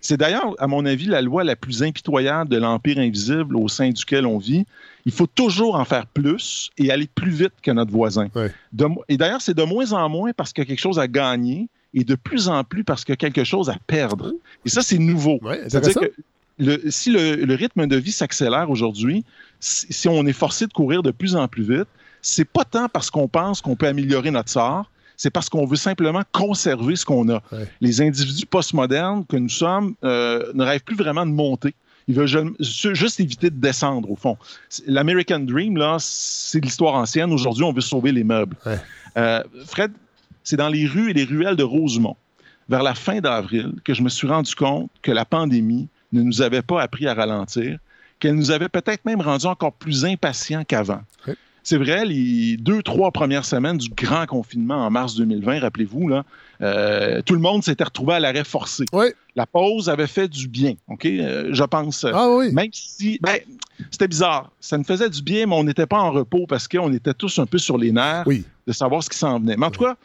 [0.00, 3.90] C'est d'ailleurs, à mon avis, la loi la plus impitoyable de l'Empire invisible au sein
[3.90, 4.66] duquel on vit.
[5.06, 8.26] Il faut toujours en faire plus et aller plus vite que notre voisin.
[8.72, 11.06] De et d'ailleurs, c'est de moins en moins parce qu'il y a quelque chose à
[11.06, 14.32] gagner et de plus en plus parce qu'il y a quelque chose à perdre.
[14.64, 15.38] Et ça, c'est nouveau.
[15.42, 16.12] Ouais, C'est-à-dire que
[16.58, 19.24] le- si le, le rythme de vie s'accélère aujourd'hui,
[19.60, 21.88] si, si on est forcé de courir de plus en plus vite,
[22.20, 25.76] c'est pas tant parce qu'on pense qu'on peut améliorer notre sort, c'est parce qu'on veut
[25.76, 27.42] simplement conserver ce qu'on a.
[27.52, 27.68] Ouais.
[27.80, 31.74] Les individus postmodernes que nous sommes euh, ne rêvent plus vraiment de monter.
[32.08, 34.36] Ils veulent ju- ju- juste éviter de descendre, au fond.
[34.86, 37.32] L'American Dream, là, c'est l'histoire ancienne.
[37.32, 38.56] Aujourd'hui, on veut sauver les meubles.
[38.66, 38.78] Ouais.
[39.16, 39.92] Euh, Fred,
[40.42, 42.16] c'est dans les rues et les ruelles de Rosemont,
[42.68, 46.42] vers la fin d'avril, que je me suis rendu compte que la pandémie ne nous
[46.42, 47.78] avait pas appris à ralentir,
[48.18, 51.00] qu'elle nous avait peut-être même rendu encore plus impatients qu'avant.
[51.64, 56.24] C'est vrai, les deux, trois premières semaines du grand confinement en mars 2020, rappelez-vous, là,
[56.60, 58.84] euh, tout le monde s'était retrouvé à l'arrêt forcé.
[58.92, 59.06] Oui.
[59.36, 61.06] La pause avait fait du bien, OK?
[61.06, 62.04] Euh, je pense.
[62.04, 62.52] Ah oui.
[62.52, 63.38] Même si, ben,
[63.92, 64.50] c'était bizarre.
[64.60, 67.38] Ça nous faisait du bien, mais on n'était pas en repos parce qu'on était tous
[67.38, 68.44] un peu sur les nerfs Oui.
[68.66, 69.56] de savoir ce qui s'en venait.
[69.56, 69.96] Mais en tout cas,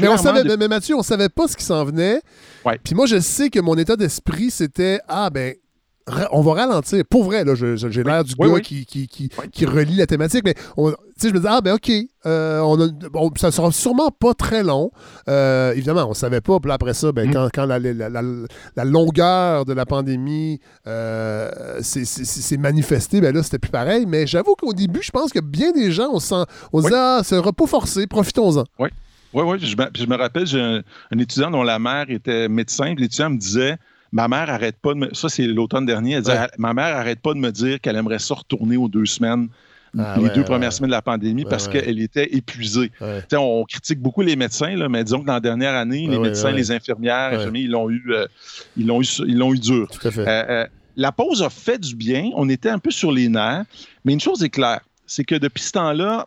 [0.00, 2.20] Mais on savait, de- mais, Mathieu, on savait pas ce qui s'en venait.
[2.64, 2.78] Ouais.
[2.82, 5.54] Puis moi, je sais que mon état d'esprit, c'était ah ben
[6.32, 7.02] on va ralentir.
[7.08, 8.60] Pour vrai, là, j'ai l'air du Oui, gars oui.
[8.62, 11.74] Qui, qui, qui, relie la thématique, mais on- tu sais, je me disais, ah ben
[11.76, 11.90] ok,
[12.26, 12.88] euh, on a-
[13.38, 14.90] ça sera sûrement pas très long.
[15.30, 16.58] Euh, évidemment, on savait pas.
[16.60, 17.32] Puis là, après ça, ben, Mm.
[17.32, 18.22] quand, quand la, la- la-
[18.76, 24.04] la longueur de la pandémie euh, s'est- manifestée, ben là, c'était plus pareil.
[24.06, 26.92] Mais j'avoue qu'au début, je pense que bien des gens, on, sent, on se Oui.
[26.94, 28.64] ah, c'est un repos forcé, profitons-en.
[28.78, 28.88] Oui,
[29.42, 32.94] oui, je, puis je me rappelle, j'ai un, un étudiant dont la mère était médecin,
[32.96, 33.76] l'étudiant me disait
[34.12, 35.12] Ma mère arrête pas de me.
[35.12, 36.12] Ça, c'est l'automne dernier.
[36.12, 36.46] Elle disait Ouais.
[36.56, 39.48] Ma mère arrête pas de me dire qu'elle aimerait ça retourner aux deux semaines,
[39.98, 40.74] Ah, les ouais, deux ouais, premières ouais.
[40.74, 42.92] semaines de la pandémie, parce qu'elle était épuisée.
[43.32, 46.52] On critique beaucoup les médecins, là, mais disons que dans la dernière année, les médecins,
[46.52, 48.26] les infirmières, ils l'ont eu, euh,
[48.76, 49.88] ils l'ont eu, ils l'ont eu dur.
[49.90, 50.20] Tout à fait.
[50.28, 50.66] Euh, euh,
[50.96, 52.30] la pause a fait du bien.
[52.36, 53.64] On était un peu sur les nerfs.
[54.04, 56.26] Mais une chose est claire, c'est que depuis ce temps-là,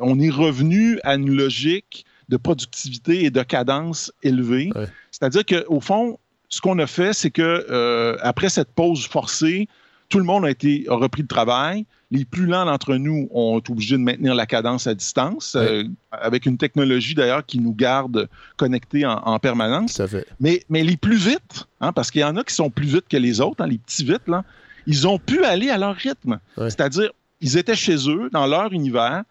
[0.00, 4.70] on est revenu à une logique de productivité et de cadence élevée.
[4.74, 4.88] Ouais.
[5.10, 6.18] C'est-à-dire qu'au fond,
[6.48, 9.68] ce qu'on a fait, c'est que euh, après cette pause forcée,
[10.08, 11.84] tout le monde a été a repris le travail.
[12.10, 15.84] Les plus lents d'entre nous ont été obligés de maintenir la cadence à distance, euh,
[16.10, 20.04] avec une technologie d'ailleurs qui nous garde connectés en- en permanence.
[20.06, 20.26] Fait.
[20.40, 23.04] Mais, mais les plus vite, hein, parce qu'il y en a qui sont plus vite
[23.10, 24.42] que les autres, hein, les petits vite, là,
[24.86, 26.38] ils ont pu aller à leur rythme.
[26.56, 29.22] C'est-à-dire, ils étaient chez eux, dans leur univers,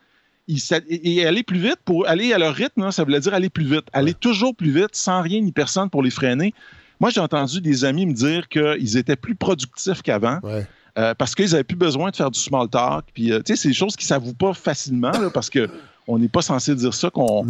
[0.48, 3.50] ils et, aller plus vite, pour aller à leur rythme, hein, ça voulait dire aller
[3.50, 3.86] plus vite.
[3.94, 6.54] Aller toujours plus vite, sans rien ni personne pour les freiner.
[7.00, 10.40] Moi, j'ai entendu des amis me dire qu'ils étaient plus productifs qu'avant.
[10.44, 10.66] Ouais.
[11.00, 13.06] Euh, parce qu'ils n'avaient plus besoin de faire du small talk.
[13.14, 15.70] Puis, euh, tu sais, c'est des choses qui ne s'avouent pas facilement, là, parce que
[16.08, 17.46] on n'est pas censé dire ça, qu'on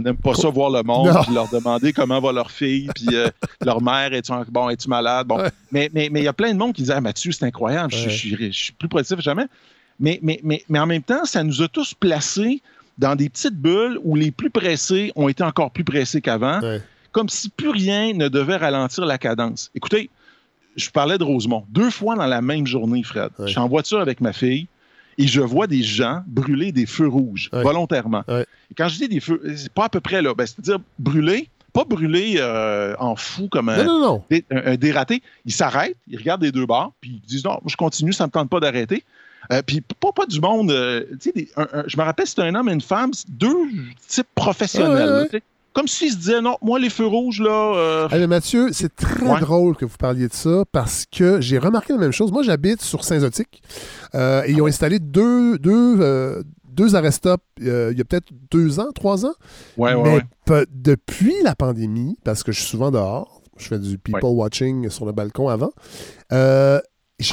[0.00, 3.28] n'aime pas ça voir le monde, puis leur demander comment va leur fille, puis euh,
[3.64, 5.26] leur mère, es-tu bon, es-tu malade?
[5.26, 5.38] Bon.
[5.38, 5.48] Ouais.
[5.72, 7.92] Mais mais- mais il y a plein de monde qui disent Ah, Mathieu, c'est incroyable,
[7.92, 9.46] je, je suis plus productif que jamais.
[10.00, 12.60] Mais, mais, mais, mais en même temps, ça nous a tous placés
[12.98, 16.80] dans des petites bulles où les plus pressés ont été encore plus pressés qu'avant, Ouais.
[17.12, 19.70] comme si plus rien ne devait ralentir la cadence.
[19.74, 20.10] Écoutez,
[20.76, 21.64] je parlais de Rosemont.
[21.70, 23.30] Deux fois dans la même journée, Fred.
[23.38, 23.46] Ouais.
[23.46, 24.66] Je suis en voiture avec ma fille
[25.18, 27.62] et je vois des gens brûler des feux rouges Ouais.
[27.62, 28.24] volontairement.
[28.28, 30.34] Et quand je dis des feux, c'est pas à peu près là.
[30.34, 34.24] Ben, C'est-à-dire brûler, pas brûler euh, en fou comme un, Non, non, non.
[34.30, 35.22] dé- un- un dératé.
[35.44, 38.30] Ils s'arrêtent, ils regardent les deux bords, puis ils disent non, je continue, ça me
[38.32, 39.04] tente pas d'arrêter.
[39.52, 40.70] Euh, puis pas, pas du monde.
[40.70, 43.10] euh, tu sais, des- un- un- je me rappelle, c'était un homme et une femme,
[43.28, 43.54] deux
[44.08, 45.08] types professionnels.
[45.10, 45.42] Ouais, ouais, ouais.
[45.72, 47.74] Comme s'ils se disaient non, moi les feux rouges là.
[47.74, 49.40] euh, bien, Mathieu, c'est très Ouais.
[49.40, 52.30] drôle que vous parliez de ça parce que j'ai remarqué la même chose.
[52.30, 53.60] Moi, j'habite sur Saint-Zotique
[54.14, 58.28] euh, et ils ont installé deux, deux, euh, deux arrêt-stop euh, il y a peut-être
[58.52, 59.34] deux ans, trois ans.
[59.76, 60.64] ouais, ouais, Mais ouais.
[60.72, 65.06] depuis la pandémie, parce que je suis souvent dehors, je fais du people watching sur
[65.06, 65.70] le balcon avant,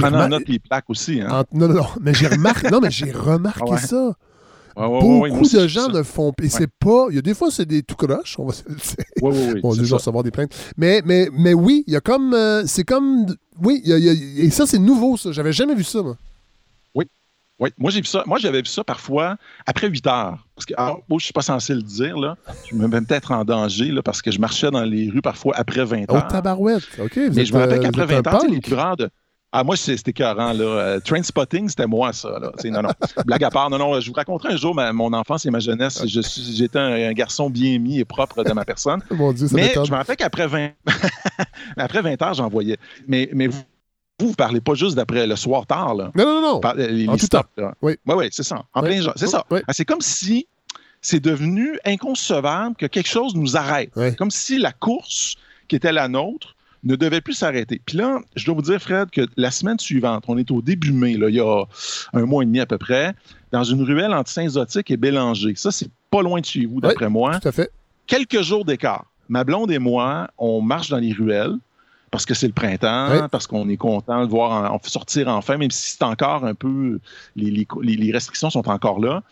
[0.02, 1.22] en remar- note les plaques aussi.
[1.22, 1.30] Hein?
[1.52, 3.78] en- non, non, non, mais j'ai remarqué, non, mais j'ai remarqué ouais.
[3.78, 4.14] ça.
[4.78, 7.08] Ouais, ouais, ouais, Beaucoup de gens ne font et c'est pas.
[7.10, 9.72] Il y a des fois, c'est des tout croches, on va se le dire.
[9.74, 9.96] Déjà ça.
[9.96, 10.56] recevoir des plaintes.
[10.78, 12.34] Mais, mais, mais oui, il y a comme.
[12.34, 13.26] euh, c'est comme.
[13.62, 14.10] Oui, il y a- il y
[14.42, 15.34] a- et ça, c'est nouveau, ça.
[15.34, 16.16] J'avais jamais vu ça, moi.
[17.60, 18.24] Oui, moi j'ai vu ça.
[18.26, 19.36] Moi j'avais vu ça parfois
[19.68, 20.48] après 8 heures.
[20.56, 22.36] Parce que alors, moi, je suis pas censé le dire là.
[22.68, 25.54] Je me mets peut-être en danger là, parce que je marchais dans les rues parfois
[25.58, 26.28] après 20 Oh, heures.
[26.28, 26.82] tabarouette.
[27.00, 27.12] OK.
[27.18, 28.76] vous Mais êtes, je me rappelle qu'après vous êtes 20 un ans, tu sais, les
[28.76, 29.10] rares de.
[29.54, 30.64] Ah, moi, c'est- c'était écœurant, là.
[30.64, 32.52] Euh, Train spotting, c'était moi, ça, là.
[32.64, 32.90] Non, non.
[33.26, 34.00] Blague à part, non, non.
[34.00, 36.02] Je vous raconterai un jour ma- mon enfance et ma jeunesse.
[36.08, 39.02] Je suis- J'étais un, un garçon bien mis et propre de ma personne.
[39.12, 39.86] Mon Dieu, ça Mais m'étonne.
[39.86, 40.70] je me rappelle qu'après 20...
[41.78, 42.78] après 20 heures, j'en voyais.
[43.08, 43.62] Mais, mais vous,
[44.20, 46.12] vous, vous parlez pas juste d'après le soir tard, là.
[46.16, 46.60] Non, non, non.
[46.62, 47.74] Par- les, les En tout stops, là.
[47.82, 47.98] Oui.
[48.06, 48.64] Oui, oui, c'est ça.
[48.74, 48.88] En Oui.
[48.90, 49.14] plein genre.
[49.18, 49.46] C'est ça.
[49.50, 49.60] Oui.
[49.68, 50.48] Ah, C'est comme si
[51.02, 53.92] c'est devenu inconcevable que quelque chose nous arrête.
[54.18, 55.36] Comme si la course
[55.68, 57.82] qui était la nôtre ne devait plus s'arrêter.
[57.86, 60.92] Puis là, je dois vous dire, Fred, que la semaine suivante, on est au début
[60.92, 61.64] mai, là, il y a
[62.14, 63.14] un mois et demi à peu près,
[63.52, 65.54] dans une ruelle entre Saint-Zotique et Bélanger.
[65.56, 67.70] Ça, c'est pas loin de chez vous, d'après moi Tout à fait.
[68.08, 69.06] quelques jours d'écart.
[69.30, 71.56] Ma blonde et moi, on marche dans les ruelles
[72.10, 73.20] parce que c'est le printemps, Oui.
[73.32, 77.00] parce qu'on est content de voir en- sortir enfin, même si c'est encore un peu.
[77.38, 79.24] Les, les- les- les restrictions sont encore là.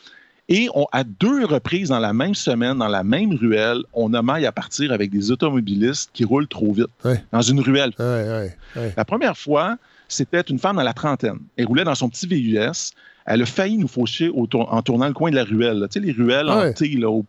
[0.50, 4.22] Et on, à deux reprises dans la même semaine, dans la même ruelle, on a
[4.22, 6.88] maille à partir avec des automobilistes qui roulent trop vite
[7.32, 7.92] dans une ruelle.
[8.00, 8.94] Ouais, ouais, ouais.
[8.98, 11.38] La première fois, c'était une femme dans la trentaine.
[11.56, 12.92] Elle roulait dans son petit VUS.
[13.26, 15.78] Elle a failli nous faucher tour- en tournant le coin de la ruelle.
[15.78, 15.88] là.
[15.88, 17.24] Tu sais, les ruelles en T, là, au.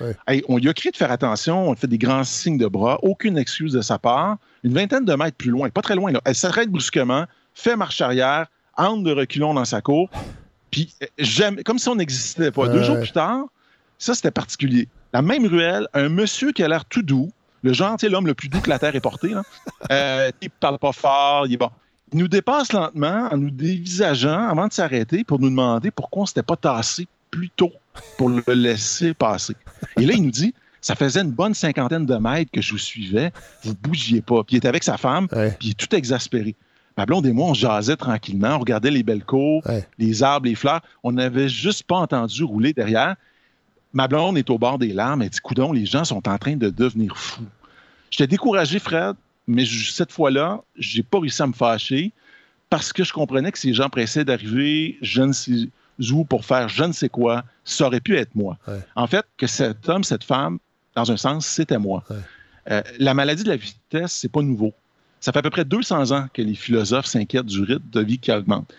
[0.00, 0.16] Ouais.
[0.28, 1.68] Hey, on lui a crié de faire attention.
[1.68, 2.98] On a fait des grands signes de bras.
[3.02, 4.38] Aucune excuse de sa part.
[4.64, 7.24] Une vingtaine de mètres plus loin, pas très loin, là, elle s'arrête brusquement,
[7.54, 10.10] fait marche arrière, entre de reculons dans sa cour.
[10.70, 12.68] Puis, jamais, comme si on n'existait pas.
[12.68, 13.44] Deux jours plus tard,
[13.98, 14.88] ça, c'était particulier.
[15.12, 17.30] La même ruelle, un monsieur qui a l'air tout doux,
[17.62, 19.42] le genre, tu sais, l'homme le plus doux que la Terre ait porté, là.
[19.92, 21.70] Euh, il parle pas fort, il est bon.
[22.12, 26.26] Il nous dépasse lentement en nous dévisageant avant de s'arrêter pour nous demander pourquoi on
[26.26, 27.72] s'était pas tassé plus tôt
[28.18, 29.54] pour le laisser passer.
[29.96, 32.78] Et là, il nous dit ça faisait une bonne cinquantaine de mètres que je vous
[32.78, 33.32] suivais,
[33.64, 34.44] vous bougiez pas.
[34.44, 35.56] Puis il est avec sa femme, Ouais.
[35.58, 36.54] puis il est tout exaspéré.
[36.96, 39.86] Ma blonde et moi, on jasait tranquillement, on regardait les belles cours, Ouais.
[39.98, 40.80] les arbres, les fleurs.
[41.02, 43.16] On n'avait juste pas entendu rouler derrière.
[43.92, 45.22] Ma blonde est au bord des larmes.
[45.22, 47.44] Elle dit Coudon, les gens sont en train de devenir fous.
[48.10, 49.14] J'étais découragé, Fred,
[49.46, 52.12] mais je- cette fois-là, j'ai pas réussi à me fâcher
[52.70, 55.68] parce que je comprenais que ces gens pressaient d'arriver, je ne sais
[56.12, 57.44] où, pour faire je ne sais quoi.
[57.64, 58.56] Ça aurait pu être moi.
[58.68, 58.80] Ouais.
[58.96, 60.58] En fait, que cet homme, cette femme,
[60.94, 62.02] dans un sens, c'était moi.
[62.10, 62.16] Ouais.
[62.70, 64.72] Euh, la maladie de la vitesse, c'est pas nouveau.
[65.20, 68.18] Ça fait à peu près 200 ans que les philosophes s'inquiètent du rythme de vie
[68.18, 68.72] qui augmente.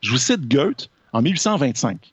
[0.00, 2.12] Je vous cite Goethe en 1825.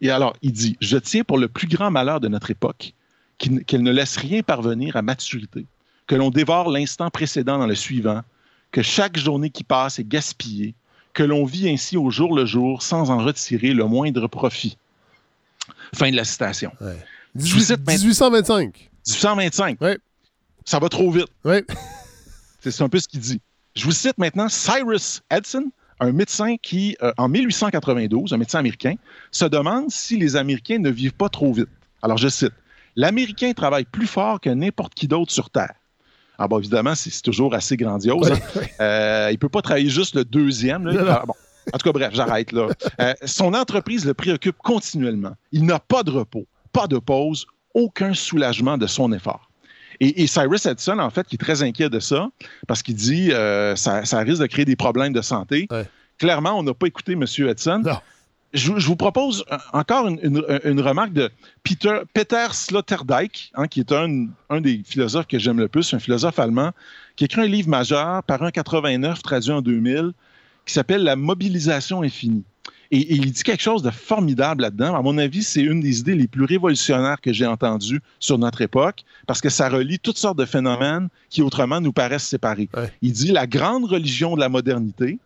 [0.00, 2.92] Et alors, il dit Je tiens pour le plus grand malheur de notre époque
[3.38, 5.66] qu'elle ne laisse rien parvenir à maturité,
[6.06, 8.22] que l'on dévore l'instant précédent dans le suivant,
[8.70, 10.74] que chaque journée qui passe est gaspillée,
[11.12, 14.78] que l'on vit ainsi au jour le jour sans en retirer le moindre profit.
[15.94, 16.72] Fin de la citation.
[16.80, 16.96] Ouais.
[17.34, 18.90] Je vous cite maintenant- 1825.
[19.08, 19.80] 1825.
[19.80, 19.98] Ouais.
[20.64, 21.28] Ça va trop vite.
[21.44, 21.64] Ouais.
[22.70, 23.40] C'est un peu ce qu'il dit.
[23.74, 25.70] Je vous cite maintenant Cyrus Edson,
[26.00, 28.94] un médecin qui, euh, en 1892, un médecin américain,
[29.30, 31.68] se demande si les Américains ne vivent pas trop vite.
[32.02, 32.52] Alors, je cite
[32.96, 35.74] L'Américain travaille plus fort que n'importe qui d'autre sur Terre.
[36.38, 38.30] Ah bon, évidemment, c'est toujours assez grandiose.
[38.30, 38.60] Hein.
[38.80, 40.86] Euh, il peut pas travailler juste le deuxième.
[40.86, 41.20] là.
[41.22, 41.34] Ah, bon.
[41.72, 42.68] En tout cas, bref, j'arrête là.
[43.00, 45.34] Euh, son entreprise le préoccupe continuellement.
[45.52, 49.51] Il n'a pas de repos, pas de pause, aucun soulagement de son effort.
[50.00, 52.30] Et, et Cyrus Edson, en fait, qui est très inquiet de ça,
[52.66, 55.66] parce qu'il dit euh, ça, ça risque de créer des problèmes de santé.
[55.70, 55.86] Ouais.
[56.18, 57.24] Clairement, on n'a pas écouté M.
[57.48, 57.82] Edson.
[57.84, 57.98] Non.
[58.54, 61.30] Je, je vous propose euh, encore une, une- une remarque de
[61.62, 65.98] Peter, Peter Sloterdijk, hein, qui est un, un des philosophes que j'aime le plus, un
[65.98, 66.72] philosophe allemand,
[67.16, 70.12] qui écrit un livre majeur, par un 89, traduit en 2000,
[70.66, 72.44] qui s'appelle La mobilisation infinie.
[72.92, 74.94] Et, et il dit quelque chose de formidable là-dedans.
[74.94, 78.60] À mon avis, c'est une des idées les plus révolutionnaires que j'ai entendues sur notre
[78.60, 82.68] époque, parce que ça relie toutes sortes de phénomènes qui autrement nous paraissent séparés.
[82.76, 82.92] Ouais.
[83.00, 85.18] Il dit la grande religion de la modernité,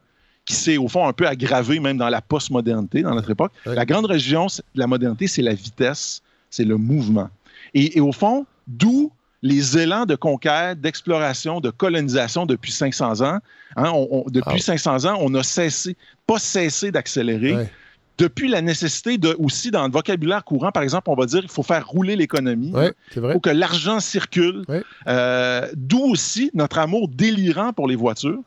[0.44, 3.52] qui s'est au fond un peu aggravée même dans la postmodernité, dans notre époque.
[3.66, 3.74] Ouais.
[3.74, 7.28] La grande religion de la modernité, c'est la vitesse, c'est le mouvement.
[7.74, 9.10] Et, et au fond, d'où
[9.42, 13.38] les élans de conquête, d'exploration, de colonisation depuis 500 ans.
[13.76, 14.76] Hein, on- on- depuis Ah.
[14.76, 15.96] 500 ans, on a cessé,
[16.26, 17.54] pas cessé d'accélérer.
[17.54, 17.70] Ouais.
[18.18, 21.50] Depuis la nécessité de, aussi dans le vocabulaire courant, par exemple, on va dire qu'il
[21.50, 22.72] faut faire rouler l'économie.
[22.72, 24.64] Ouais, c'est Il faut que l'argent circule.
[24.68, 24.82] Ouais.
[25.06, 28.40] Euh, D'où aussi notre amour délirant pour les voitures,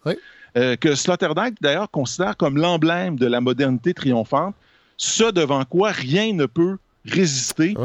[0.57, 4.55] euh, que Sloterdijk, d'ailleurs, considère comme l'emblème de la modernité triomphante,
[4.97, 7.75] ce devant quoi rien ne peut résister.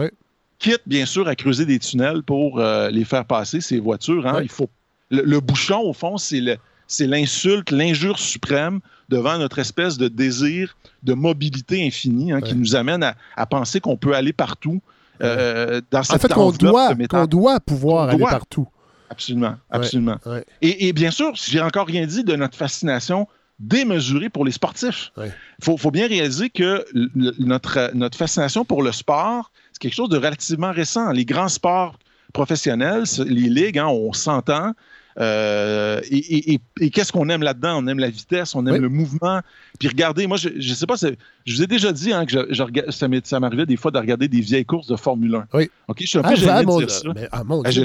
[0.64, 4.27] Quitte bien sûr à creuser des tunnels pour euh, les faire passer, ces voitures.
[4.27, 4.40] hein.
[4.42, 4.70] Il faut...
[5.11, 11.14] le, le bouchon, au fond, c'est l'insulte, l'injure suprême devant notre espèce de désir de
[11.14, 14.81] mobilité infinie hein, qui nous amène à, à penser qu'on peut aller partout
[15.22, 18.66] euh, dans En cette fait, qu'on doit, qu'on doit pouvoir aller partout.
[19.11, 20.18] Absolument, absolument.
[20.27, 20.44] ouais.
[20.62, 23.29] Et, et bien sûr, j'ai encore rien dit de notre fascination
[23.61, 25.12] démesurée pour les sportifs.
[25.16, 25.33] Il Ouais.
[25.62, 30.72] faut, faut bien réaliser que notre fascination pour le sport, c'est quelque chose de relativement
[30.72, 31.10] récent.
[31.10, 31.98] Les grands sports
[32.32, 34.72] professionnels, les ligues, hein, on s'entend.
[35.20, 37.78] Euh, et et- et- et qu'est-ce qu'on aime là-dedans?
[37.80, 38.80] On aime la vitesse, on aime Oui.
[38.80, 39.40] le mouvement.
[39.78, 43.20] Puis regardez, moi, je ne sais pas, je vous ai déjà dit hein, que je,
[43.22, 45.46] ça m'arrivait des fois de regarder des vieilles courses de Formule 1.
[45.54, 45.70] Oui.
[45.87, 47.08] OK, je suis un peu Ah, gêné ah, de mon, dire ça.
[47.14, 47.84] mais, ah, mon Ah, Dieu.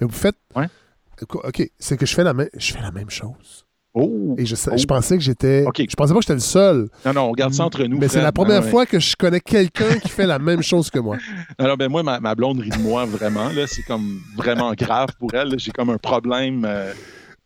[0.00, 0.36] Mais vous faites.
[0.56, 0.66] Ouais.
[1.30, 3.63] OK, c'est que je fais la même, je fais la même chose.
[3.94, 4.34] Oh!
[4.36, 4.76] Et je, Oh.
[4.76, 5.64] je pensais que j'étais.
[5.66, 5.82] OK.
[5.88, 6.88] Je pensais pas que j'étais le seul.
[7.06, 7.96] Non, non, on garde ça entre nous.
[7.98, 8.70] mais c'est la première Ah, ouais.
[8.70, 11.16] fois que je connais quelqu'un qui fait la même chose que moi.
[11.58, 13.48] Alors, ben moi, ma, ma blonde rit de moi vraiment.
[13.50, 15.54] Là, c'est comme vraiment grave pour elle.
[15.58, 16.92] J'ai comme un problème euh,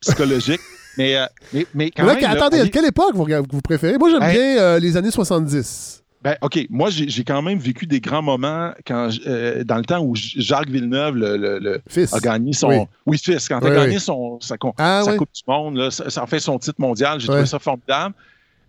[0.00, 0.60] psychologique.
[0.96, 2.22] Mais, euh, mais, mais quand Mais là, même.
[2.24, 3.98] là, attendez, allez- quelle époque vous, préférez?
[3.98, 4.32] Moi, j'aime Hey.
[4.36, 6.02] bien euh, les années 70.
[6.30, 10.00] Ben, OK, moi, j'ai quand même vécu des grands moments quand, euh, dans le temps
[10.00, 12.12] où Jacques Villeneuve le, le- le- Fils.
[12.12, 12.68] a gagné son.
[12.68, 12.76] Oui.
[13.06, 14.00] Oui, fils, quand il a gagné oui.
[14.00, 15.16] son, sa, Ah, sa.
[15.16, 17.20] Coupe du Monde, là, ça, ça en fait son titre mondial.
[17.20, 18.14] J'ai trouvé ça formidable.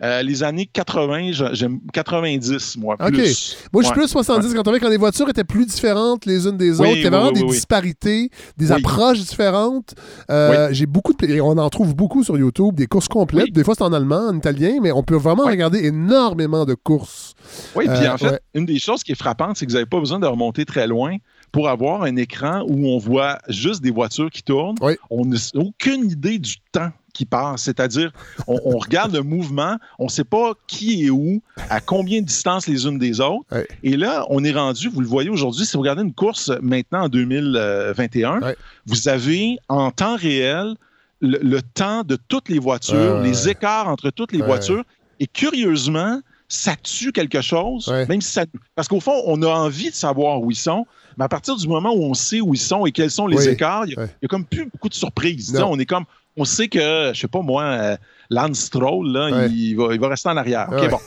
[0.01, 3.07] Euh, les années 80, j'a- j'aime 90, moi, OK.
[3.11, 3.57] plus.
[3.73, 4.01] Moi, je suis Ouais.
[4.03, 6.97] plus 70 quand on quand les voitures étaient plus différentes les unes des Oui, autres.
[6.97, 9.93] Il y avait vraiment oui, des disparités, des approches différentes.
[10.31, 13.51] Euh, J'ai beaucoup de On en trouve beaucoup sur YouTube, des courses complètes.
[13.51, 17.33] Des fois, c'est en allemand, en italien, mais on peut vraiment regarder énormément de courses.
[17.75, 18.39] Oui, puis Euh, en fait, ouais.
[18.53, 20.87] une des choses qui est frappante, c'est que vous n'avez pas besoin de remonter très
[20.87, 21.15] loin
[21.51, 24.75] pour avoir un écran où on voit juste des voitures qui tournent.
[24.81, 24.93] Oui.
[25.09, 27.63] On n'a aucune idée du temps qui passe.
[27.63, 28.11] C'est-à-dire,
[28.47, 32.25] on, on regarde le mouvement, on ne sait pas qui est où, à combien de
[32.25, 33.45] distance les unes des autres.
[33.51, 33.67] Ouais.
[33.83, 37.03] Et là, on est rendu, vous le voyez aujourd'hui, si vous regardez une course maintenant
[37.03, 38.55] en 2021, Ouais.
[38.85, 40.75] vous avez en temps réel
[41.21, 44.83] le, le temps de toutes les voitures, Ouais, les écarts entre toutes les voitures.
[45.19, 48.05] Et curieusement, ça tue quelque chose, Ouais.
[48.07, 48.45] même si ça.
[48.75, 50.85] Parce qu'au fond, on a envie de savoir où ils sont,
[51.17, 53.37] mais à partir du moment où on sait où ils sont et quels sont les
[53.37, 53.49] Oui.
[53.49, 54.09] écarts, il n'y a, Ouais.
[54.23, 55.53] a comme plus beaucoup de surprises.
[55.61, 56.05] On est comme.
[56.39, 57.97] On sait que, je sais pas moi, euh,
[58.29, 59.49] Lance Stroll, là, Ouais.
[59.49, 60.67] il, va, il va rester en arrière.
[60.71, 60.87] OK, Ouais.
[60.87, 60.99] bon.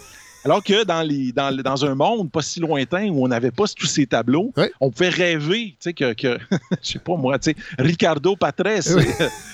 [0.44, 3.52] Alors que dans, les, dans, le- dans un monde pas si lointain où on n'avait
[3.52, 6.36] pas tous ces tableaux, on pouvait rêver tu sais, que, que
[6.82, 9.06] je sais pas moi, tu sais, Ricardo Patrese Oui.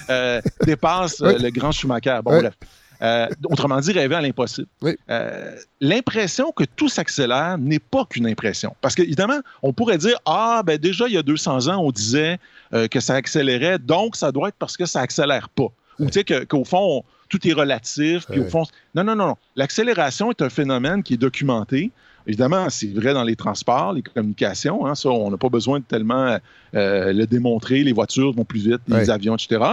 [0.08, 2.20] euh, dépasse euh, le grand Schumacher.
[2.24, 2.54] Bon, bref.
[3.00, 4.66] Euh, autrement dit, rêver à l'impossible.
[4.82, 4.96] Oui.
[5.08, 8.74] Euh, L'impression que tout s'accélère n'est pas qu'une impression.
[8.80, 12.38] Parce qu'évidemment, on pourrait dire Ah, ben déjà, il y a 200 ans, on disait
[12.74, 15.68] euh, que ça accélérait, donc ça doit être parce que ça accélère pas.
[16.00, 18.64] Ou tu sais, que- qu'au fond, tout est relatif, puis au fond.
[18.94, 19.36] Non, non, non, non.
[19.56, 21.90] L'accélération est un phénomène qui est documenté.
[22.26, 24.86] Évidemment, c'est vrai dans les transports, les communications.
[24.86, 26.38] hein, ça, on n'a pas besoin de tellement
[26.74, 27.82] euh, le démontrer.
[27.82, 29.72] Les voitures vont plus vite, les avions, etc.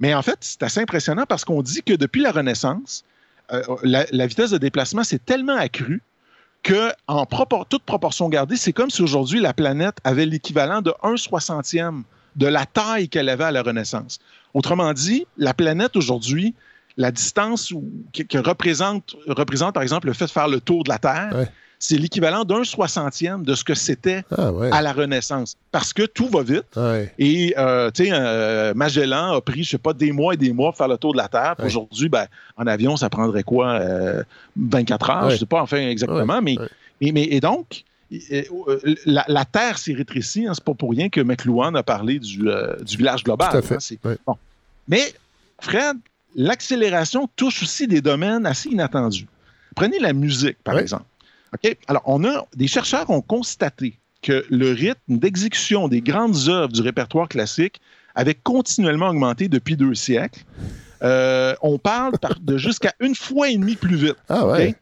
[0.00, 3.04] Mais en fait, c'est assez impressionnant parce qu'on dit que depuis la Renaissance,
[3.52, 6.02] euh, la, vitesse de déplacement s'est tellement accrue
[6.62, 7.26] que, en
[7.68, 12.04] toute proportion gardée, c'est comme si aujourd'hui la planète avait l'équivalent de 1 soixantième
[12.36, 14.18] de la taille qu'elle avait à la Renaissance.
[14.54, 16.54] Autrement dit, la planète aujourd'hui,
[16.96, 17.72] la distance
[18.12, 21.48] que, représente, par exemple, le fait de faire le tour de la Terre.
[21.82, 24.70] C'est l'équivalent d'un soixantième de ce que c'était Ah, ouais.
[24.70, 25.56] à la Renaissance.
[25.72, 26.66] Parce que tout va vite.
[26.76, 27.12] Ouais.
[27.18, 30.52] Et, euh, tu sais, euh, Magellan a pris, je sais pas, des mois et des
[30.52, 31.54] mois pour faire le tour de la Terre.
[31.58, 31.64] Ouais.
[31.64, 32.26] Aujourd'hui, ben,
[32.58, 33.70] en avion, ça prendrait quoi?
[33.80, 34.22] euh,
[34.56, 35.24] 24 heures?
[35.24, 35.30] Ouais.
[35.32, 36.42] Je sais pas, enfin, exactement.
[36.42, 36.56] mais,
[37.00, 40.46] mais, mais- et donc, euh, euh, la, la Terre s'est rétrécie.
[40.46, 43.50] Hein, c'est pas pour rien que McLuhan a parlé du, euh, du village global.
[43.52, 43.96] Tout à fait.
[44.04, 44.36] hein, bon.
[44.86, 45.14] Mais,
[45.62, 45.96] Fred,
[46.36, 49.26] l'accélération touche aussi des domaines assez inattendus.
[49.74, 51.04] Prenez la musique, par exemple.
[51.54, 51.76] OK?
[51.88, 56.82] Alors, on a, des chercheurs ont constaté que le rythme d'exécution des grandes œuvres du
[56.82, 57.80] répertoire classique
[58.14, 60.40] avait continuellement augmenté depuis deux siècles.
[61.02, 64.16] Euh, on parle par- de jusqu'à une fois et demie plus vite.
[64.28, 64.74] Ah, ouais.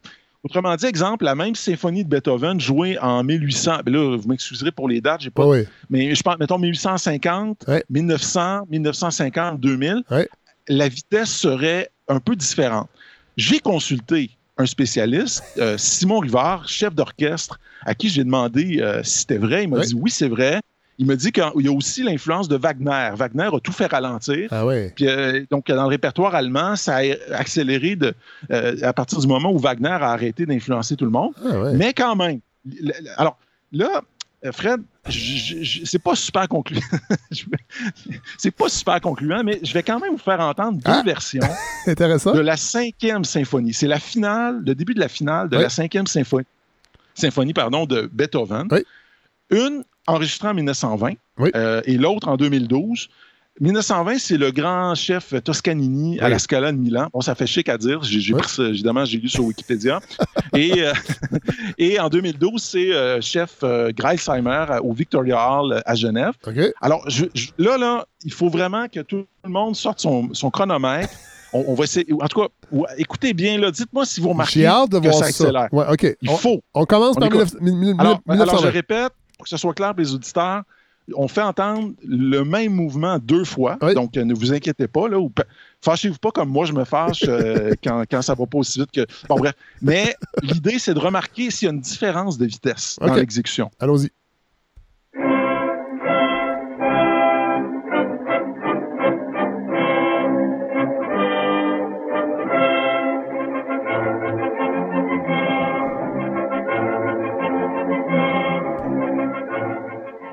[0.43, 3.79] Autrement dit, exemple, la même symphonie de Beethoven jouée en 1800.
[3.85, 5.43] ben là, vous m'excuserez pour les dates, j'ai pas.
[5.45, 5.61] Ah.
[5.89, 7.83] Mais je pense, mettons 1850, Ouais.
[7.89, 10.03] 1900, 1950, 2000.
[10.11, 10.27] Ouais.
[10.67, 12.87] La vitesse serait un peu différente.
[13.37, 19.19] J'ai consulté un spécialiste, euh, Simon Rivard, chef d'orchestre, à qui j'ai demandé euh, si
[19.19, 19.63] c'était vrai.
[19.63, 19.85] Il m'a Ouais.
[19.85, 20.59] dit oui, c'est vrai.
[20.97, 23.11] Il m'a dit qu'il y a aussi l'influence de Wagner.
[23.15, 24.49] Wagner a tout fait ralentir.
[24.51, 24.91] Ah, ouais.
[24.93, 27.01] Puis, euh, donc, dans le répertoire allemand, ça a
[27.35, 28.13] accéléré de,
[28.81, 31.31] à partir du moment où Wagner a arrêté d'influencer tout le monde.
[31.41, 31.71] Ah.
[31.73, 32.41] Mais quand même.
[33.15, 33.37] Alors,
[33.71, 34.01] là,
[34.53, 36.79] Fred, je- je- c'est pas super concluant.
[38.37, 41.01] C'est pas super concluant, mais je vais quand même vous faire entendre deux Ah.
[41.05, 41.41] versions
[41.87, 43.73] de la cinquième symphonie.
[43.73, 45.63] C'est la finale, le début de la finale de Oui.
[45.63, 46.45] la cinquième symphonie,
[47.13, 48.67] symphonie pardon, de Beethoven.
[48.71, 48.83] Oui.
[49.51, 51.51] Une enregistrée en 1920 Oui.
[51.55, 53.09] euh, et l'autre en 2012.
[53.59, 57.07] 1920, c'est le grand chef Toscanini à la Scala de Milan.
[57.13, 58.01] Bon, ça fait chic à dire.
[58.03, 58.41] J'ai Oui.
[58.59, 59.99] évidemment, j'ai lu sur Wikipédia.
[60.55, 60.93] et, euh,
[61.77, 66.33] et en 2012, c'est euh, chef euh, Greilsheimer à- au Victoria Hall à Genève.
[66.81, 70.49] Alors, je- je- là, là, il faut vraiment que tout le monde sorte son, son
[70.49, 71.09] chronomètre.
[71.51, 72.05] On, on va essayer.
[72.13, 75.03] En tout cas, ou- écoutez bien, là, dites-moi si vous remarquez J'ai hâte de que
[75.03, 75.27] voir ça ça.
[75.29, 75.67] accélère.
[75.73, 75.85] Ouais.
[76.21, 76.61] Il On, faut.
[76.73, 77.55] on commence On par écoute.
[77.59, 78.61] 19- mille- Alors, alors, 1920.
[78.61, 80.61] je répète, pour que ce soit clair pour les auditeurs,
[81.15, 83.77] on fait entendre le même mouvement deux fois.
[83.81, 83.93] Oui.
[83.93, 85.07] Donc, euh, ne vous inquiétez pas.
[85.07, 85.31] Là, ou
[85.81, 88.91] Fâchez-vous pas comme moi, je me fâche euh, quand, quand ça va pas aussi vite
[88.91, 89.05] que.
[89.27, 89.53] Bon, bref.
[89.81, 93.71] Mais l'idée, c'est de remarquer s'il y a une différence de vitesse dans l'exécution.
[93.79, 94.09] Allons-y.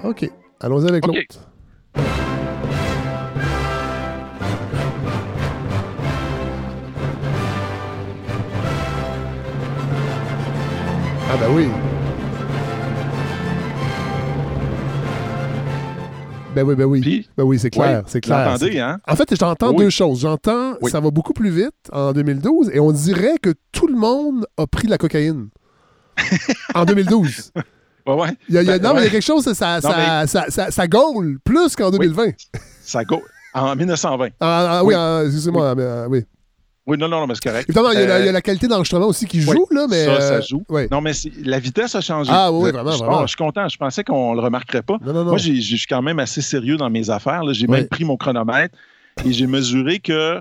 [0.06, 0.30] OK.
[0.60, 1.38] Allons-y avec l'autre.
[11.28, 11.68] Ah ben oui.
[16.54, 17.00] Ben oui, ben oui.
[17.00, 18.56] Puis, Ben oui, c'est clair, c'est clair.
[18.78, 18.98] hein?
[19.06, 19.76] En fait, j'entends Oui.
[19.84, 20.20] deux choses.
[20.20, 20.90] J'entends, Oui.
[20.90, 24.66] ça va beaucoup plus vite en 2012 et on dirait que tout le monde a
[24.66, 25.48] pris la cocaïne.
[26.74, 27.52] en 2012.
[28.06, 28.28] Ouais, ouais.
[28.48, 30.26] Il y a, Ben, non, mais il y a quelque chose, ça, ça, Non, ça,
[30.26, 32.32] ça, ça- ça gaule plus qu'en 2020.
[32.82, 33.22] Ça go.
[33.54, 34.28] En 1920.
[34.40, 34.94] Ah, ah, oui, Oui.
[34.96, 36.24] ah, excusez-moi, mais, ah, oui.
[36.86, 37.68] Oui, non, non, non, mais c'est correct.
[37.68, 39.44] Évidemment, il y, a la, Euh, il y a la qualité d'enregistrement aussi qui oui,
[39.56, 40.04] joue, là, mais.
[40.04, 40.62] ça, ça euh, joue.
[40.68, 40.86] oui.
[40.88, 41.10] Non, mais
[41.42, 42.30] la vitesse a changé.
[42.32, 43.18] Ah oui, vraiment, je, vraiment.
[43.18, 43.68] oh, je suis content.
[43.68, 44.96] Je pensais qu'on le remarquerait pas.
[45.04, 45.30] Non, non, non.
[45.30, 47.42] Moi, je suis quand même assez sérieux dans mes affaires.
[47.52, 47.72] J'ai Oui.
[47.78, 48.76] même pris mon chronomètre
[49.24, 50.40] et j'ai mesuré que,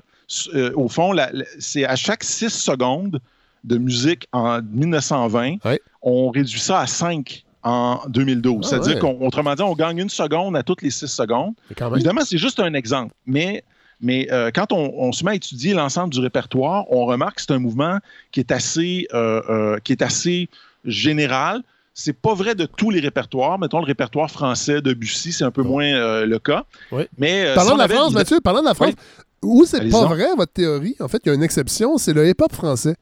[0.54, 1.16] euh, au fond,
[1.58, 3.20] c'est à chaque 6 secondes
[3.64, 5.80] de musique en 1920, Oui.
[6.04, 8.60] on réduit ça à 5 en 2012.
[8.64, 9.18] Ah, C'est-à-dire ouais.
[9.20, 11.54] qu'autrement dit, on gagne une seconde à toutes les 6 secondes.
[11.96, 13.64] Évidemment, c'est juste un exemple, mais,
[14.00, 17.42] mais euh, quand on, on se met à étudier l'ensemble du répertoire, on remarque que
[17.42, 17.98] c'est un mouvement
[18.32, 20.48] qui est assez, euh, euh, qui est assez
[20.86, 21.62] général.
[21.98, 23.58] C'est pas vrai de tous les répertoires.
[23.58, 26.66] Mettons le répertoire français de Bussy, c'est un peu moins euh, le cas.
[26.92, 27.04] Oui.
[27.18, 28.96] Mais euh, Parlant si de la France, Mathieu, parlant de la France, Oui.
[29.42, 32.28] où c'est pas vrai, votre théorie, en fait, il y a une exception, c'est le
[32.28, 32.96] hip-hop français.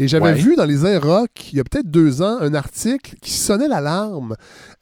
[0.00, 0.34] Et j'avais Ouais.
[0.34, 3.66] vu dans les Air Rock, il y a peut-être deux ans, un article qui sonnait
[3.66, 4.34] l'alarme.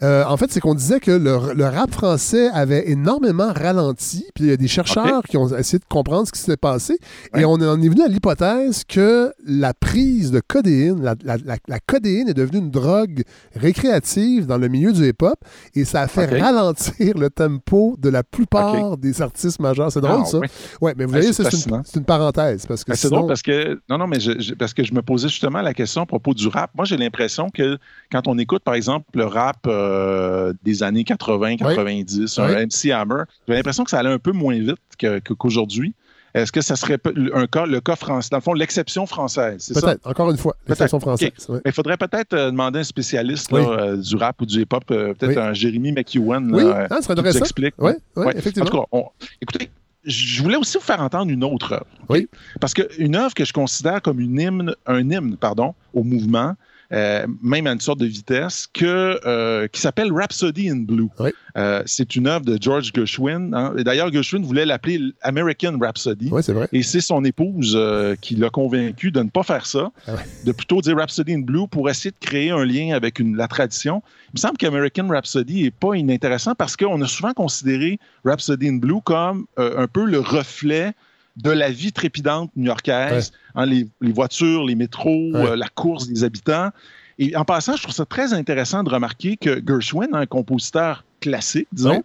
[0.03, 4.27] Euh, en fait, c'est qu'on disait que le, le rap français avait énormément ralenti.
[4.35, 6.99] Puis il y a des chercheurs qui ont essayé de comprendre ce qui s'est passé.
[7.33, 7.41] Ouais.
[7.41, 11.57] Et on en est venu à l'hypothèse que la prise de codéine, la, la- la-
[11.67, 13.23] la codéine est devenue une drogue
[13.55, 15.39] récréative dans le milieu du hip-hop.
[15.75, 19.91] Et ça a fait ralentir le tempo de la plupart des artistes majeurs.
[19.91, 20.39] C'est drôle, Ah, ça.
[20.39, 20.47] oui.
[20.81, 22.67] Ouais, mais vous Ah, voyez, c'est une, une parenthèse.
[22.67, 24.85] Parce que Ben, c'est sinon- drôle parce que non non mais je, je- parce que
[24.85, 26.71] je me posais justement la question à propos du rap.
[26.75, 27.79] Moi j'ai l'impression que
[28.13, 32.67] quand on écoute par exemple le rap euh, des années 80 90 un.
[32.67, 35.95] MC Hammer, j'ai l'impression que ça allait un peu moins vite qu'aujourd'hui.
[36.35, 36.99] Est-ce que ça serait
[37.33, 39.81] un cas le cas français dans le fond l'exception française, c'est ça?
[39.81, 40.99] Peut-être, encore une fois, Peut-être.
[41.01, 41.31] française.
[41.65, 44.85] il faudrait peut-être euh, demander à un spécialiste là, euh, du rap ou du hip-hop,
[44.85, 47.75] peut-être un Jérémy McEwen, Oui, là, ah, ça serait qui nous explique.
[47.79, 47.93] Oui,
[48.35, 48.67] effectivement.
[48.67, 49.07] En tout cas, on-
[49.41, 49.71] écoutez,
[50.07, 51.87] je voulais aussi vous faire entendre une autre œuvre.
[52.09, 52.29] Oui.
[52.61, 56.55] Parce qu'une œuvre que je considère comme une hymne, un hymne pardon, au mouvement,
[56.93, 61.09] euh, même à une sorte de vitesse, que, euh, qui s'appelle Rhapsody in Blue.
[61.19, 61.31] Oui.
[61.57, 63.53] Euh, c'est une œuvre de George Gershwin.
[63.55, 63.75] hein.
[63.79, 66.29] D'ailleurs, Gershwin voulait l'appeler American Rhapsody.
[66.31, 66.69] Oui, c'est vrai.
[66.73, 67.79] Et c'est son épouse
[68.21, 70.21] qui l'a convaincu de ne pas faire ça, Ah ouais.
[70.45, 73.49] de plutôt dire Rhapsody in Blue pour essayer de créer un lien avec une- la
[73.49, 74.03] tradition.
[74.29, 78.77] Il me semble qu'American Rhapsody n'est pas inintéressant parce qu'on a souvent considéré Rhapsody in
[78.77, 80.93] Blue comme un peu le reflet
[81.37, 85.51] de la vie trépidante new-yorkaise, hein, les, les voitures, les métros, Ouais.
[85.51, 86.71] euh, la course des habitants.
[87.19, 91.69] Et en passant, je trouve ça très intéressant de remarquer que Gershwin, un compositeur classique,
[91.73, 92.03] disons, Ouais.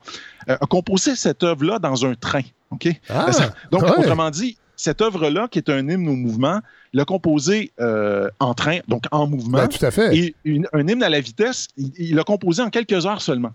[0.49, 2.41] euh, a composé cette œuvre-là dans un train.
[2.71, 2.88] OK?
[3.09, 3.97] Ah, Ça- Donc, ouais.
[3.99, 6.59] autrement dit, cette œuvre-là, qui est un hymne au mouvement,
[6.93, 9.59] l'a composé euh, en train, donc en mouvement.
[9.59, 10.15] ben, tout à fait.
[10.17, 13.51] Et une- un hymne à la vitesse, il l'a composé en quelques heures seulement.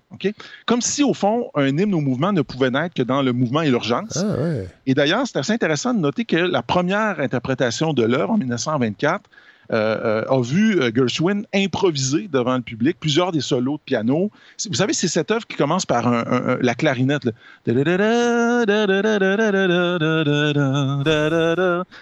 [0.65, 3.61] Comme si, au fond, un hymne au mouvement ne pouvait naître que dans le mouvement
[3.63, 4.17] et l'urgence.
[4.17, 4.69] Ah, ouais.
[4.87, 9.29] Et d'ailleurs, c'est assez intéressant de noter que la première interprétation de l'œuvre en 1924
[9.73, 14.31] euh, euh, a vu euh, Gershwin improviser devant le public plusieurs des solos de piano.
[14.69, 17.25] Vous savez, c'est cette œuvre qui commence par un- un- un- la clarinette.
[17.25, 17.33] là.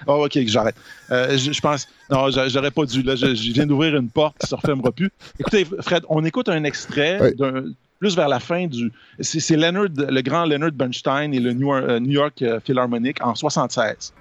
[0.07, 0.75] Oh, ok, j'arrête.
[1.11, 1.87] Euh, je, je pense.
[2.11, 3.03] Non, j'a- j'aurais pas dû.
[3.03, 5.11] Là, je, je viens d'ouvrir une porte qui se refermera plus.
[5.39, 7.35] Écoutez, Fred, on écoute un extrait Oui.
[7.37, 7.65] d'un-
[8.01, 8.93] plus vers la fin du.
[9.21, 12.61] C'est c'est Leonard, le grand Leonard Bernstein et le New York, euh, New York euh,
[12.63, 14.13] Philharmonic en 76.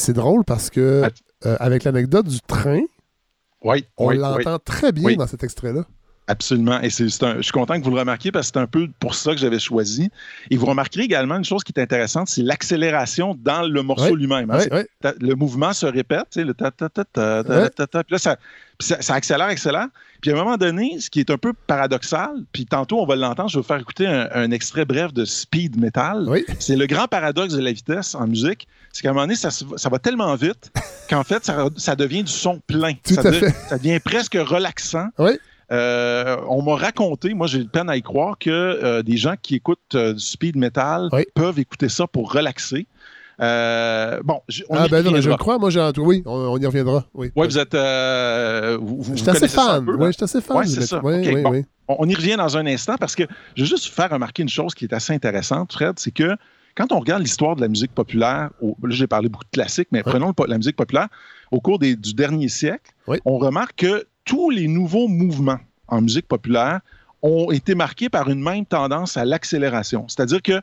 [0.00, 1.10] C'est drôle parce que, Ah.
[1.48, 2.80] euh, avec l'anecdote du train,
[3.62, 4.18] Oui, on oui, oui.
[4.20, 5.84] l'entend très bien dans cet extrait-là.
[6.26, 6.80] Absolument.
[6.80, 9.16] Et c'est, je suis content que vous le remarquiez parce que c'est un peu pour
[9.16, 10.10] ça que j'avais choisi.
[10.50, 14.48] Et vous remarquerez également une chose qui est intéressante, c'est l'accélération dans le morceau lui-même.
[14.50, 14.60] hein.
[15.20, 17.70] Le mouvement se répète, le ta ta ta ta ta Ouais.
[17.70, 18.04] ta ta.
[18.04, 18.36] Puis là, ça,
[18.78, 19.88] puis ça, ça accélère, accélère.
[20.20, 23.16] Puis à un moment donné, ce qui est un peu paradoxal, puis tantôt on va
[23.16, 26.26] l'entendre, je vais vous faire écouter un, un extrait bref de Speed Metal.
[26.28, 26.44] Oui.
[26.58, 29.48] C'est le grand paradoxe de la vitesse en musique, c'est qu'à un moment donné, ça,
[29.88, 30.72] va tellement vite
[31.08, 32.94] qu'en fait, ça, ça devient du son plein.
[32.94, 33.50] Tout ça, à de- fait.
[33.68, 35.08] ça devient presque relaxant.
[35.18, 35.32] Oui.
[35.72, 39.54] Euh, on m'a raconté, moi j'ai peine à y croire, que euh, des gens qui
[39.54, 41.22] écoutent euh, du speed metal Oui.
[41.34, 42.88] peuvent écouter ça pour relaxer.
[43.40, 45.58] Euh, bon, on Ah, y ben non, mais je crois.
[45.58, 47.04] Moi, j'ai oui, on, on y reviendra.
[47.14, 47.74] Oui, Ouais, vous êtes.
[47.74, 49.84] euh, vous, vous Je suis assez ça un fan.
[49.88, 50.06] Oui, hein?
[50.08, 50.64] je suis assez fan.
[50.66, 51.00] C'est ça.
[51.02, 51.50] Oui, Ok, oui, bon.
[51.50, 51.64] oui.
[51.88, 53.24] On, y revient dans un instant parce que
[53.56, 56.36] je veux juste vous faire remarquer une chose qui est assez intéressante, Fred, c'est que
[56.76, 59.88] quand on regarde l'histoire de la musique populaire, au- là j'ai parlé beaucoup de classiques,
[59.90, 61.08] mais prenons le la musique populaire,
[61.50, 62.92] au cours des- du dernier siècle,
[63.24, 66.80] on remarque que tous les nouveaux mouvements en musique populaire
[67.22, 70.04] ont été marqués par une même tendance à l'accélération.
[70.06, 70.60] C'est-à-dire que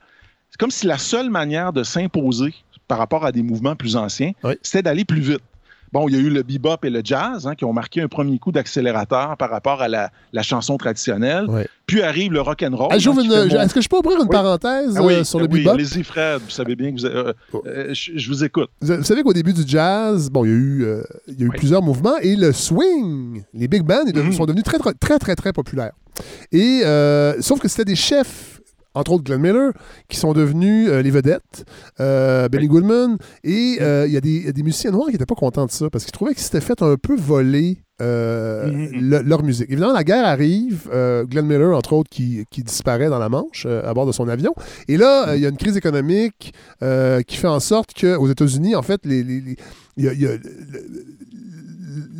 [0.49, 2.53] c'est comme si la seule manière de s'imposer
[2.87, 4.53] par rapport à des mouvements plus anciens, Oui.
[4.61, 5.39] c'était d'aller plus vite.
[5.93, 8.09] Bon, il y a eu le bebop et le jazz hein, qui ont marqué un
[8.09, 11.45] premier coup d'accélérateur par rapport à la, la chanson traditionnelle.
[11.47, 11.61] Oui.
[11.85, 12.89] Puis arrive le rock and roll.
[12.91, 14.29] Ah, Est-ce que je peux ouvrir une Oui.
[14.29, 15.71] parenthèse Ah oui, euh, sur le ah oui, bebop?
[15.75, 16.41] allez-y, Fred.
[16.41, 17.05] Vous savez bien que vous.
[17.05, 17.63] euh, Oh.
[17.65, 18.69] euh, je, je vous écoute.
[18.81, 20.87] Vous vous savez qu'au début du jazz, bon, il y a eu,
[21.29, 24.33] il y a eu plusieurs mouvements et le swing, les big bands Mhm.
[24.33, 25.93] sont devenus très, très, très, très, très populaires.
[26.51, 26.81] Et
[27.39, 28.56] sauf que c'était des chefs,
[28.97, 29.71] entre autres Glenn Miller,
[30.09, 31.65] qui sont devenus euh, les vedettes,
[31.99, 35.07] euh, Benny Goodman, et euh, il y, a des- il y a des musiciens noirs
[35.07, 37.77] qui n'étaient pas contents de ça parce qu'ils trouvaient qu'ils s'étaient fait un peu voler.
[37.99, 39.09] euh, Mhm.
[39.09, 39.71] le- leur musique.
[39.71, 43.63] Évidemment, la guerre arrive, euh, Glenn Miller, entre autres, qui, qui disparaît dans la Manche
[43.65, 44.53] euh, à bord de son avion.
[44.87, 46.53] Et là, euh, il y a une crise économique
[47.27, 49.55] qui fait en sorte qu'aux États-Unis, en fait, les, les- les-
[49.97, 50.41] il y a- il y a- le-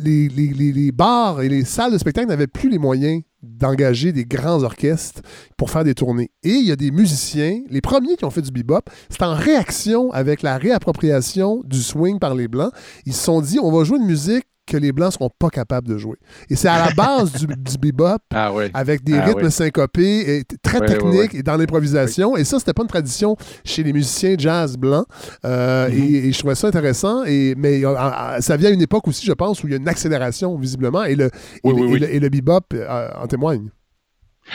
[0.02, 4.12] les, les- les- les bars et les salles de spectacle n'avaient plus les moyens d'engager
[4.12, 5.22] des grands orchestres
[5.56, 6.30] pour faire des tournées.
[6.42, 9.34] Et il y a des musiciens, les premiers qui ont fait du bebop, c'est en
[9.34, 12.72] réaction avec la réappropriation du swing par les Blancs.
[13.06, 15.48] Ils se sont dit, on va jouer une musique que les Blancs ne seront pas
[15.50, 16.16] capables de jouer.
[16.50, 18.64] Et c'est à la base du, du bebop Ah oui.
[18.74, 19.50] avec des Ah rythmes oui.
[19.52, 22.36] syncopés et très techniques et dans l'improvisation.
[22.36, 25.06] Et ça, c'était pas une tradition chez les musiciens jazz blancs.
[25.44, 25.94] Euh, Mhm.
[25.96, 27.24] et, et je trouvais ça intéressant.
[27.24, 29.78] Et, mais euh, ça vient à une époque aussi, je pense, où il y a
[29.78, 31.04] une accélération, visiblement.
[31.04, 31.26] Et le,
[31.64, 31.98] et, le- oui, et oui.
[32.00, 33.68] le, et le bebop euh, en témoigne.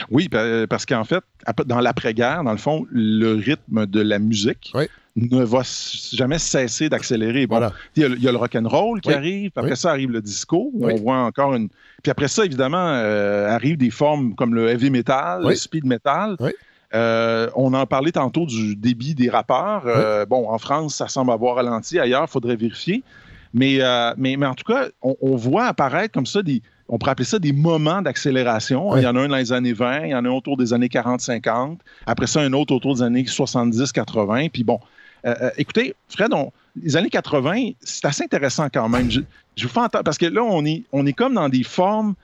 [0.09, 1.23] Oui, pa- parce qu'en fait,
[1.65, 4.85] dans l'après-guerre, dans le fond, le rythme de la musique Oui.
[5.15, 5.61] Ne va
[6.13, 7.45] jamais cesser d'accélérer.
[7.45, 7.71] Bon, Voilà.
[7.95, 9.15] il y, a le- il y a le rock and roll qui Oui.
[9.15, 9.77] arrive, puis après Oui.
[9.77, 10.93] ça arrive le disco, où Oui.
[10.97, 11.69] on voit encore une.
[12.01, 16.35] Puis après ça, évidemment, euh, arrivent des formes comme le heavy metal, le speed metal.
[16.95, 19.83] Euh, on en parlait tantôt du débit des rappeurs.
[19.87, 21.99] Euh, Bon, en France, ça semble avoir ralenti.
[21.99, 23.03] Ailleurs, il faudrait vérifier.
[23.55, 23.79] Mais,
[24.17, 26.61] mais, mais en tout cas, on, on voit apparaître comme ça des.
[26.89, 28.89] On pourrait appeler ça des moments d'accélération.
[28.91, 28.99] Oui.
[28.99, 30.57] Il y en a un dans les années 20, il y en a un autour
[30.57, 31.77] des années 40-50.
[32.05, 34.49] Après ça, un autre autour des années 70-80.
[34.49, 34.79] Puis bon,
[35.25, 36.51] euh, euh, écoutez, Fred, on-
[36.81, 39.09] les années 80, c'est assez intéressant quand même.
[39.11, 39.21] Je,
[39.55, 42.15] je vous fais entendre, parce que là, on est, on est comme dans des formes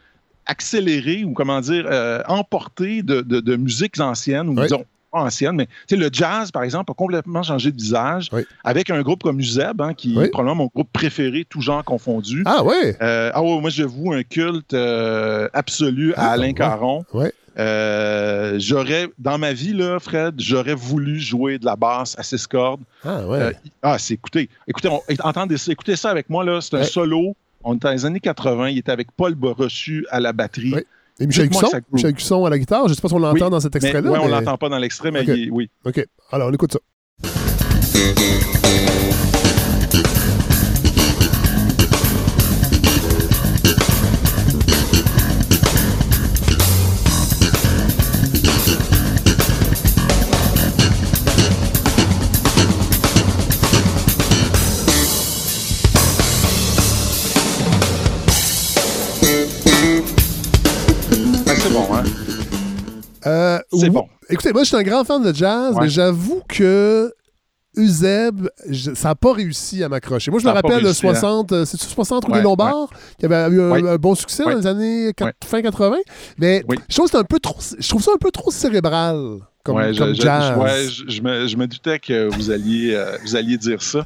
[0.45, 4.63] accélérées ou comment dire, euh, emportées de, de, de musiques anciennes, ou Oui.
[4.63, 8.43] disons, pas anciennes, mais le jazz, par exemple, a complètement changé de visage Oui.
[8.63, 10.25] avec un groupe comme Uzeb, hein, qui Oui.
[10.25, 12.43] est probablement mon groupe préféré, tout genre confondu.
[12.45, 12.95] Ah ouais!
[13.01, 14.73] Euh, ah ouais, moi, je voue un culte
[15.53, 16.53] absolu à Ah, Alain.
[16.53, 17.05] Caron.
[17.13, 17.31] Ouais.
[17.59, 22.47] Euh, j'aurais, dans ma vie, là, Fred, j'aurais voulu jouer de la basse à six
[22.47, 22.79] cordes.
[23.03, 23.37] Ah ouais!
[23.39, 23.51] Euh,
[23.81, 26.61] ah, c'est écoutez, écoutez, on- entendez ça, écoutez ça avec moi, là.
[26.61, 26.85] C'est un Ouais.
[26.85, 27.35] solo.
[27.63, 28.69] On est dans les années 80.
[28.69, 30.73] Il était avec Paul Borossu à la batterie.
[30.73, 30.85] Ouais.
[31.19, 31.67] Et Michel Cusson.
[31.91, 34.09] Michel Cusson à la guitare, je sais pas si on l'entend Oui, dans cet extrait-là.
[34.09, 35.69] ouais, on mais- l'entend pas dans l'extrait, mais il est- oui.
[35.83, 36.05] OK.
[36.31, 36.79] Alors, on écoute ça.
[63.29, 64.05] Euh, C'est bon.
[64.29, 65.81] Écoutez, moi, je suis un grand fan de jazz, Ouais.
[65.83, 67.11] mais j'avoue que
[67.75, 70.31] Uzeb, je- ça n'a pas réussi à m'accrocher.
[70.31, 70.93] Moi, je Ça me rappelle hein.
[70.93, 73.89] 60, euh, c'est-tu 60 rue Ouais, des Lombards, qui avait eu un, Ouais.
[73.89, 75.11] un bon succès dans les années
[75.45, 75.97] fin 80.
[76.39, 79.75] Mais je trouve c'est un peu trop, je trouve ça un peu trop cérébral comme,
[79.75, 80.53] Ouais, comme je, jazz.
[80.53, 83.81] je- ouais, je, je me, je me doutais que vous alliez, euh, vous alliez dire
[83.81, 84.03] ça.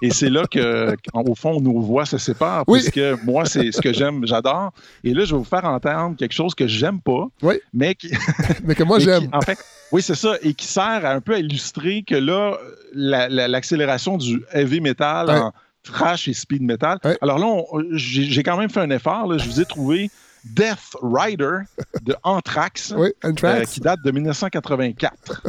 [0.00, 2.64] Et c'est là que, au fond, nos voix se séparent.
[2.68, 2.80] Oui.
[2.80, 4.72] Puisque moi, c'est ce que j'aime, j'adore.
[5.04, 7.56] Et là, je vais vous faire entendre quelque chose que j'aime pas, Oui.
[7.74, 8.10] mais qui,
[8.64, 9.28] mais que moi, j'aime.
[9.32, 9.58] en fait,
[9.90, 10.34] oui, c'est ça.
[10.42, 12.56] Et qui sert à un peu à illustrer que là,
[12.94, 15.38] la- la- l'accélération du heavy metal Ouais.
[15.38, 16.98] en trash et speed metal.
[17.20, 17.60] Alors là,
[17.92, 19.26] j'ai quand même fait un effort.
[19.26, 19.36] là.
[19.38, 20.10] Je vous ai trouvé
[20.44, 21.60] Death Rider
[22.02, 25.42] de Anthrax, Oui, euh, qui date de 1984.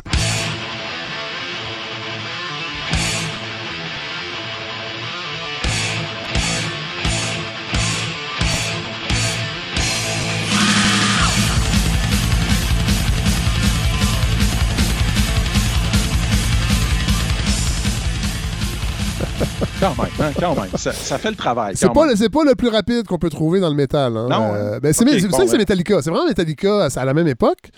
[19.83, 20.69] Quand même, hein, quand même.
[20.77, 21.75] Ça, ça fait le travail.
[21.75, 24.15] C'est pas, le- pas le plus rapide qu'on peut trouver dans le métal.
[24.15, 24.27] hein.
[24.29, 25.61] Non, Euh, ben, c'est Ok, c'est pour bon, ça que c'est ben.
[25.63, 26.01] Metallica.
[26.01, 27.69] C'est vraiment Metallica à, la même époque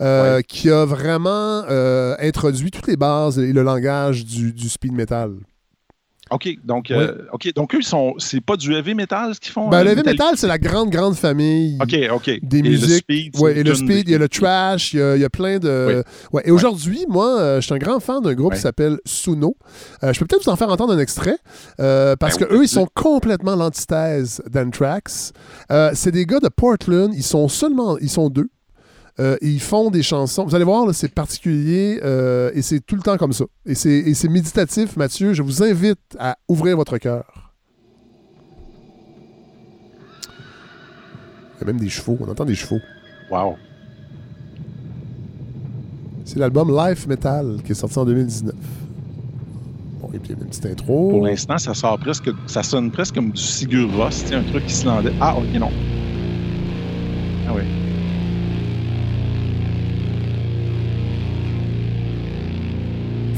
[0.00, 4.92] euh, qui a vraiment euh, introduit toutes les bases et le langage du, du speed
[4.92, 5.34] metal.
[6.32, 9.52] OK, donc, euh, OK, donc eux, ils sont, c'est pas du heavy metal ce qu'ils
[9.52, 9.68] font?
[9.68, 11.76] Ben, euh, le heavy metal, c'est la grande, grande famille.
[12.42, 13.04] Des Et musiques.
[13.08, 15.20] Le speed, Ouais, et le speed, il y a le trash, il y a, il
[15.22, 16.02] y a plein de.
[16.32, 16.42] Ouais.
[16.44, 19.56] Et aujourd'hui, moi, euh, je suis un grand fan d'un groupe qui s'appelle Suno.
[20.02, 21.36] Euh, je peux peut-être vous en faire entendre un extrait,
[21.76, 25.32] parce Ben que eux, ils sont complètement l'antithèse d'Anthrax.
[25.94, 28.48] C'est des gars de Portland, ils sont seulement, ils sont deux.
[29.20, 30.44] Euh, et ils font des chansons.
[30.44, 33.44] Vous allez voir, là, c'est particulier euh, et c'est tout le temps comme ça.
[33.66, 35.34] Et c'est, et c'est méditatif, Mathieu.
[35.34, 37.52] Je vous invite à ouvrir votre cœur.
[41.56, 42.16] Il y a même des chevaux.
[42.20, 42.80] On entend des chevaux.
[43.30, 43.56] Wow.
[46.24, 48.54] C'est l'album Life Metal qui est sorti en 2019.
[50.00, 51.10] Bon, et puis il y a une petite intro.
[51.10, 55.12] Pour l'instant, ça sort presque, ça sonne presque comme du Sigur Rós, un truc islandais.
[55.20, 55.70] Ah, OK, non.
[57.46, 57.91] Ah oui.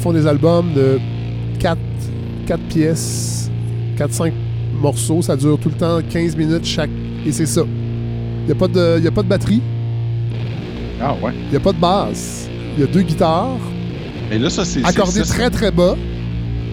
[0.04, 0.98] Font des albums de
[1.58, 1.78] 4,
[2.68, 3.50] pièces,
[3.98, 4.32] 4-5
[4.82, 5.22] morceaux.
[5.22, 6.90] Ça dure tout le temps 15 minutes chaque.
[7.24, 7.62] Et c'est ça.
[8.42, 9.62] Il n'y a, pas de- y a pas de batterie,
[11.00, 11.32] Ah ouais.
[11.46, 12.50] il n'y a pas de basse.
[12.76, 13.56] Il y a deux guitares,
[14.28, 14.82] Mais là, ça, c'est...
[14.82, 14.92] ça,
[15.24, 15.94] très très bas.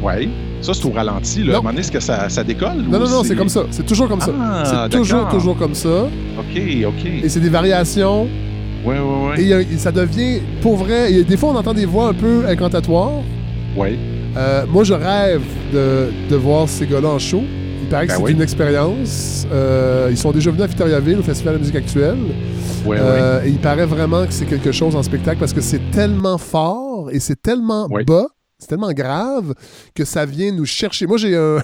[0.04, 0.28] Ouais.
[0.60, 1.46] Ça, c'est au ralenti, là.
[1.46, 1.52] Non.
[1.54, 2.82] À un moment donné, est-ce que ça, ça décolle?
[2.90, 3.62] Non, non, non, c'est comme ça.
[3.72, 4.32] C'est toujours comme ça.
[4.40, 6.04] Ah, c'est toujours, toujours comme ça.
[6.38, 7.06] OK, OK.
[7.24, 8.28] Et c'est des variations.
[8.86, 9.68] Ouais, ouais, ouais.
[9.72, 13.22] Et ça devient, pour vrai, et des fois on entend des voix un peu incantatoires.
[13.78, 13.98] Ouais.
[14.38, 15.42] Euh, moi, je rêve
[15.74, 17.42] de, de voir ces gars-là en show.
[17.84, 18.32] Il paraît que Ben c'est oui.
[18.32, 19.46] une expérience.
[19.52, 22.18] Euh, ils sont déjà venus à Victoriaville, au Festival de musique actuelle.
[22.86, 22.98] Ouais, ouais.
[23.02, 26.38] Euh, Et il paraît vraiment que c'est quelque chose en spectacle parce que c'est tellement
[26.38, 28.04] fort et c'est tellement Oui.
[28.06, 28.28] bas,
[28.58, 29.54] c'est tellement grave
[29.94, 31.06] que ça vient nous chercher.
[31.08, 31.58] Moi, j'ai un.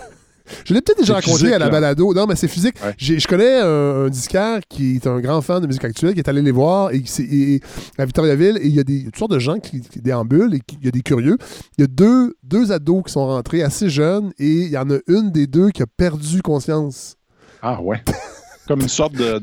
[0.65, 2.13] Je l'ai peut-être déjà raconté physique, à la balado.
[2.13, 2.75] Non, mais c'est physique.
[2.83, 2.93] Ouais.
[2.97, 6.29] Je connais un, un disquaire qui est un grand fan de musique actuelle, qui est
[6.29, 7.61] allé les voir et, s'est- et-
[7.97, 8.57] à Victoriaville.
[8.61, 10.87] Et il y a des, toutes sortes de gens qui, qui déambulent et il y
[10.87, 11.37] a des curieux.
[11.77, 14.89] Il y a deux, deux ados qui sont rentrés assez jeunes et il y en
[14.89, 17.15] a une des deux qui a perdu conscience.
[17.61, 18.01] Ah ouais.
[18.67, 19.39] Comme une sorte de,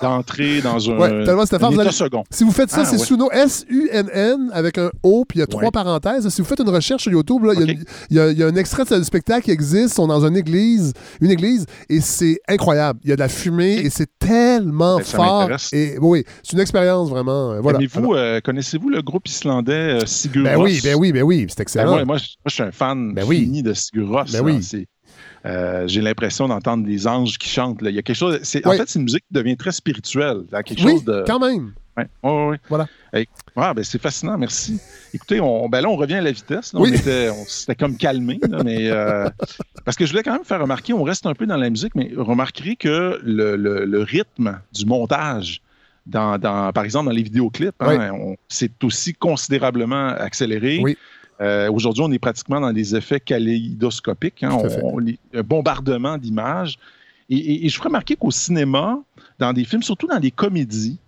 [0.00, 2.24] d'entrée dans un, Ouais, tellement c'était fort, un vous état allez- second.
[2.30, 3.04] Si vous faites ça, Ah, c'est ouais.
[3.04, 5.70] Suno, S-U-N-N, avec un O, puis il y a trois Ouais.
[5.70, 6.28] parenthèses.
[6.28, 8.88] Si vous faites une recherche sur YouTube, il y a y, y un extrait de
[8.88, 9.92] ce spectacle qui existe.
[9.92, 13.00] Ils sont dans une église, une église, et c'est incroyable.
[13.04, 15.48] Il y a de la fumée, et c'est tellement Ben, fort.
[15.72, 17.52] Et oui, c'est une expérience vraiment.
[17.52, 17.78] euh, Voilà.
[17.78, 19.72] Mais vous, euh, connaissez-vous le groupe islandais
[20.02, 21.90] euh, Sigur ben oui, ben oui, ben oui, c'est Ben, excellent.
[21.92, 23.40] moi, moi, je moi, je suis un fan Ben oui.
[23.40, 24.24] fini de Sigur Rós.
[24.32, 24.60] Ben oui.
[25.44, 27.82] Euh, j'ai l'impression d'entendre des anges qui chantent.
[27.82, 27.90] là.
[27.90, 28.38] Il y a quelque chose.
[28.42, 28.74] C'est, Oui.
[28.74, 30.42] En fait, c'est une musique qui devient très spirituelle.
[30.64, 31.24] Quelque oui, chose de.
[31.26, 31.72] quand même.
[31.96, 32.58] Ouais.
[32.68, 32.86] Voilà.
[33.56, 34.80] Ah, ben, c'est fascinant, merci.
[35.12, 36.72] Écoutez, on, ben là, on revient à la vitesse.
[36.72, 36.80] là.
[36.80, 36.90] Oui.
[36.90, 39.28] On était, on s'était comme calmé, là, mais euh,
[39.84, 41.94] parce que je voulais quand même faire remarquer, on reste un peu dans la musique,
[41.94, 45.60] mais remarquerez que le, le- le rythme du montage,
[46.06, 50.80] dans, dans- par exemple dans les vidéoclips, hein, on- c'est aussi considérablement accéléré.
[50.82, 50.96] Oui.
[51.40, 56.18] Euh, Aujourd'hui, on est pratiquement dans des effets kaléidoscopiques, hein, on- on- les- un bombardement
[56.18, 56.78] d'images.
[57.30, 58.98] Et, et- et je ferais remarquer qu'au cinéma,
[59.38, 60.98] dans des films, surtout dans les comédies,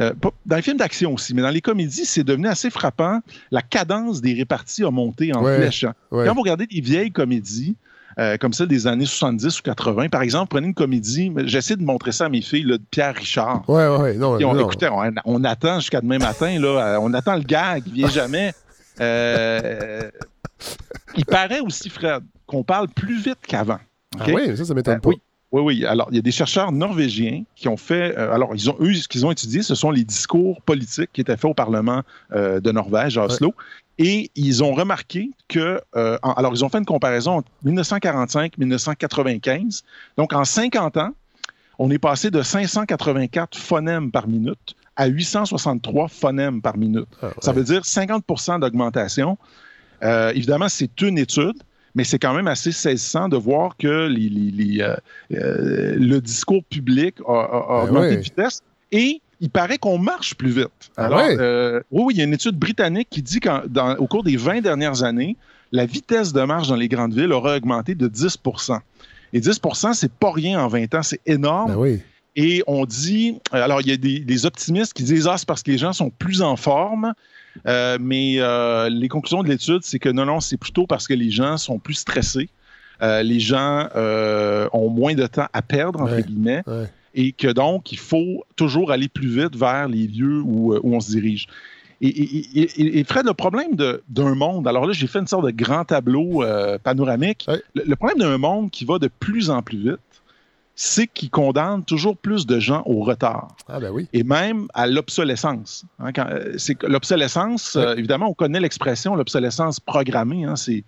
[0.00, 0.12] euh,
[0.46, 3.20] dans les films d'action aussi, mais dans les comédies, c'est devenu assez frappant.
[3.50, 5.84] La cadence des réparties a monté en Ouais, flèche.
[5.84, 5.94] hein.
[6.10, 6.26] ouais.
[6.26, 7.76] Quand vous regardez des vieilles comédies,
[8.18, 11.82] euh, comme celle des années 70 ou 80, par exemple, prenez une comédie, j'essaie de
[11.82, 13.68] montrer ça à mes filles, là, de Pierre Richard.
[13.68, 14.14] Ouais, ouais.
[14.16, 14.60] Non, on, non.
[14.60, 18.08] écoutez, on, on attend jusqu'à demain matin, là, euh, on attend le gag, il vient
[18.10, 18.52] jamais.
[19.00, 20.10] Euh,
[21.16, 23.78] il paraît aussi, Fred, qu'on parle plus vite qu'avant.
[24.20, 25.08] Ah oui, ça, ça m'étonne Euh, pas.
[25.10, 25.20] oui.
[25.52, 25.84] Oui, oui.
[25.86, 28.16] Alors, il y a des chercheurs norvégiens qui ont fait.
[28.16, 31.20] euh, alors, ils ont, eux, ce qu'ils ont étudié, ce sont les discours politiques qui
[31.20, 33.54] étaient faits au Parlement euh, de Norvège, à Oslo.
[33.98, 35.78] Et ils ont remarqué que.
[35.94, 39.82] euh, en- alors, ils ont fait une comparaison entre 1945-1995.
[40.16, 41.10] Donc, en 50 ans,
[41.84, 47.06] on est passé de 584 phonèmes par minute à 863 phonèmes par minute.
[47.22, 47.32] Ah, ouais.
[47.40, 49.36] Ça veut dire 50% d'augmentation.
[50.04, 51.56] Euh, évidemment, c'est une étude,
[51.94, 54.94] mais c'est quand même assez saisissant de voir que les- les- les, euh,
[55.32, 58.16] euh, le discours public a, a- a Ben augmenté ouais.
[58.16, 58.60] de vitesse
[58.92, 60.68] et il paraît qu'on marche plus vite.
[60.96, 61.36] Ah ouais?
[61.90, 65.02] oui, oui, il y a une étude britannique qui dit qu'au cours des 20 dernières
[65.02, 65.36] années,
[65.72, 68.36] la vitesse de marche dans les grandes villes aura augmenté de 10
[69.32, 71.72] Et 10% c'est pas rien en 20 ans, c'est énorme.
[71.72, 72.00] Ben oui.
[72.34, 75.46] Et on dit, euh, alors il y a des, des optimistes qui disent, ah, c'est
[75.46, 77.12] parce que les gens sont plus en forme.
[77.66, 81.12] Euh, mais euh, les conclusions de l'étude, c'est que non, non, c'est plutôt parce que
[81.12, 82.48] les gens sont plus stressés.
[83.02, 83.88] Euh, les gens
[84.72, 86.22] ont moins de temps à perdre, entre Ouais.
[86.22, 86.86] guillemets, Ouais.
[87.14, 91.00] et que donc, il faut toujours aller plus vite vers les lieux où, où on
[91.00, 91.46] se dirige.
[92.04, 93.76] Et, et- et- et Fred, le problème
[94.08, 97.46] d'un monde, alors là, j'ai fait une sorte de grand tableau euh, panoramique.
[97.74, 99.98] Le, le problème d'un monde qui va de plus en plus vite,
[100.74, 104.08] c'est qu'il condamne toujours plus de gens au retard Ah, ben oui.
[104.12, 105.84] et même à l'obsolescence.
[106.00, 106.56] Hein, euh,
[106.88, 110.44] l'obsolescence, euh, évidemment, on connaît l'expression l'obsolescence programmée.
[110.44, 110.84] hein, c'est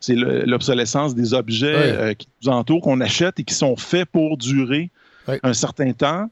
[0.00, 4.06] c'est le- l'obsolescence des objets euh, qui nous entourent, qu'on achète et qui sont faits
[4.10, 4.90] pour durer
[5.42, 6.28] un certain temps.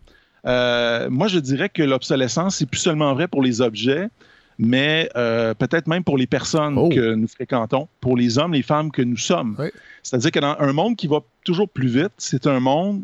[0.46, 4.08] Euh, moi, je dirais que l'obsolescence, c'est plus seulement vrai pour les objets,
[4.58, 6.88] mais euh, peut-être même pour les personnes Oh.
[6.88, 9.54] que nous fréquentons, pour les hommes, les femmes que nous sommes.
[10.02, 13.02] C'est-à-dire que dans un monde qui va toujours plus vite, c'est un monde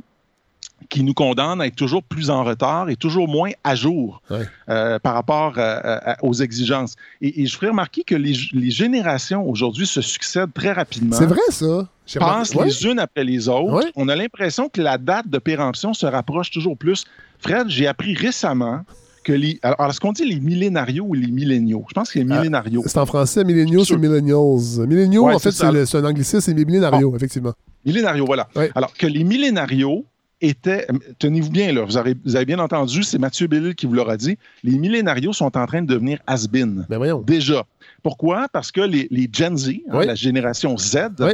[0.88, 4.22] qui nous condamne à être toujours plus en retard et toujours moins à jour
[4.68, 6.94] euh, par rapport à- aux exigences.
[7.20, 11.26] Et, et je ferai remarquer que les, les générations aujourd'hui se succèdent très rapidement C'est
[11.26, 11.88] vrai, ça.
[12.20, 13.70] Passent remarqué- les unes après les autres.
[13.96, 17.04] On a l'impression que la date de péremption se rapproche toujours plus.
[17.40, 18.80] Fred, j'ai appris récemment
[19.24, 19.58] que les.
[19.62, 21.84] Alors, est-ce qu'on dit les millénarios ou les milléniaux?
[21.88, 22.82] Je pense que les Ah, millénarios.
[22.86, 24.86] C'est en français, milléniaux, c'est millennials.
[24.88, 25.64] Milléniaux, Ouais, en fait, c'est
[25.96, 27.52] un anglicisme, c'est millénarios, effectivement.
[27.84, 28.48] Millénarios, voilà.
[28.56, 28.70] Ouais.
[28.74, 30.04] Alors, que les millénarios
[30.40, 30.86] étaient.
[31.18, 34.16] Tenez-vous bien, là, vous avez, vous avez bien entendu, c'est Mathieu Bellil qui vous l'aura
[34.16, 34.38] dit.
[34.62, 36.86] Les millénarios sont en train de devenir has-been.
[36.88, 37.20] Ben voyons.
[37.22, 37.64] Déjà.
[38.02, 38.46] Pourquoi?
[38.52, 41.32] Parce que les, les Gen Z, hein, la génération Z, Oui.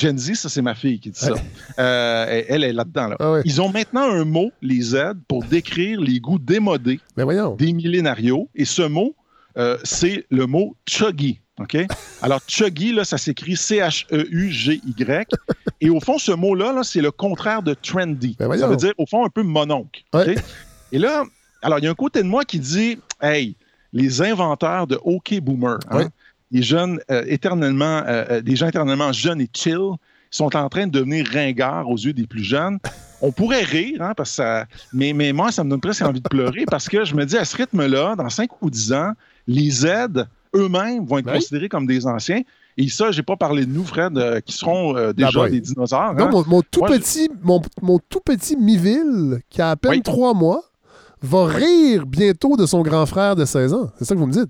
[0.00, 1.34] Gen Z, ça c'est ma fille qui dit ça.
[1.78, 3.08] Euh, elle est là-dedans.
[3.08, 3.16] Là.
[3.20, 3.42] Ah ouais.
[3.44, 4.96] Ils ont maintenant un mot, les Z,
[5.28, 7.26] pour décrire les goûts démodés Ben
[7.56, 8.48] des millénarios.
[8.54, 9.14] Et ce mot,
[9.58, 11.40] euh, c'est le mot chuggy.
[11.60, 11.76] OK?
[12.22, 15.26] Alors, chuggy, là, ça s'écrit C-H-E-U-G-Y.
[15.82, 18.36] Et au fond, ce mot-là, là, c'est le contraire de trendy.
[18.38, 20.02] Ben ça veut dire, au fond, un peu mononcle.
[20.14, 20.34] Ouais.
[20.92, 21.24] Et là,
[21.60, 23.56] alors, il y a un côté de moi qui dit, hey,
[23.92, 26.06] les inventeurs de OK Boomer, hein, Ouais.
[26.50, 29.78] Les jeunes euh, éternellement, euh, euh, des gens éternellement jeunes et chill,
[30.32, 32.78] sont en train de devenir ringards aux yeux des plus jeunes.
[33.20, 36.20] On pourrait rire, hein, parce que ça, mais, mais moi, ça me donne presque envie
[36.20, 39.12] de pleurer parce que je me dis, à ce rythme-là, dans 5 ou 10 ans,
[39.48, 39.86] les Z
[40.54, 41.34] eux-mêmes vont être Oui.
[41.34, 42.42] considérés comme des anciens.
[42.76, 45.50] Et ça, j'ai pas parlé de nous, Fred, euh, qui seront euh, déjà boy.
[45.50, 46.14] des dinosaures.
[46.14, 46.30] Non, hein.
[46.30, 49.90] mon, mon tout Moi, je- petit, mon, mon tout petit Miville, qui a à peine
[49.92, 50.02] Oui.
[50.02, 50.62] trois mois,
[51.22, 53.90] va rire bientôt de son grand frère de 16 ans.
[53.98, 54.48] C'est ça que vous me dites?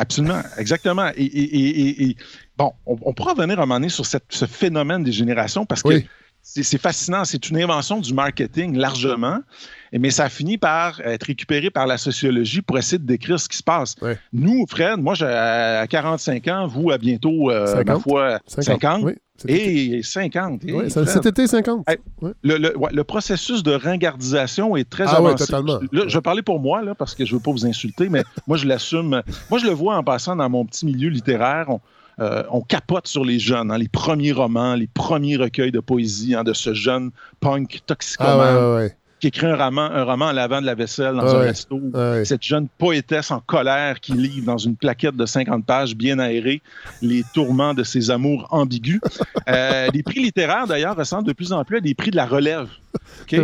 [0.00, 1.10] Absolument, exactement.
[1.16, 2.16] Et, et- et- et- et-
[2.56, 5.66] bon, on, on pourra revenir à un moment donné sur cette- ce phénomène des générations
[5.66, 6.08] parce que Oui.
[6.40, 7.24] c'est fascinant.
[7.24, 9.40] C'est une invention du marketing largement,
[9.92, 13.48] mais ça a fini par être récupéré par la sociologie pour essayer de décrire ce
[13.48, 13.94] qui se passe.
[14.02, 14.18] Ouais.
[14.32, 17.86] Nous, Fred, moi, j'ai à 45 ans, vous, à bientôt, euh, 50.
[17.86, 19.02] ma foi, 50.
[19.04, 19.96] Oui, cet été.
[19.98, 20.64] Et 50.
[20.64, 21.84] Et Oui, cet été, 50.
[21.88, 22.32] Hey, Ouais.
[22.42, 25.50] le, le- ouais, le processus de ringardisation est très Ah avancé.
[25.52, 28.08] Là, je vais parler pour moi, là, parce que je ne veux pas vous insulter,
[28.08, 29.22] mais moi, je l'assume.
[29.50, 31.66] Moi, je le vois en passant dans mon petit milieu littéraire.
[31.68, 31.80] On,
[32.20, 36.34] euh, on capote sur les jeunes, hein, les premiers romans, les premiers recueils de poésie
[36.34, 38.96] hein, de ce jeune punk toxicomane Ah ouais, ouais, ouais.
[39.20, 41.80] Qui écrit un roman, un roman en lavant de la vaisselle dans Ah un resto.
[41.94, 42.24] Ah ouais.
[42.24, 46.62] Cette jeune poétesse en colère qui livre dans une plaquette de 50 pages bien aérée
[47.02, 49.00] les tourments de ses amours ambigus.
[49.48, 52.26] Euh, les prix littéraires, d'ailleurs, ressemblent de plus en plus à des prix de la
[52.26, 52.68] relève.
[53.22, 53.34] OK?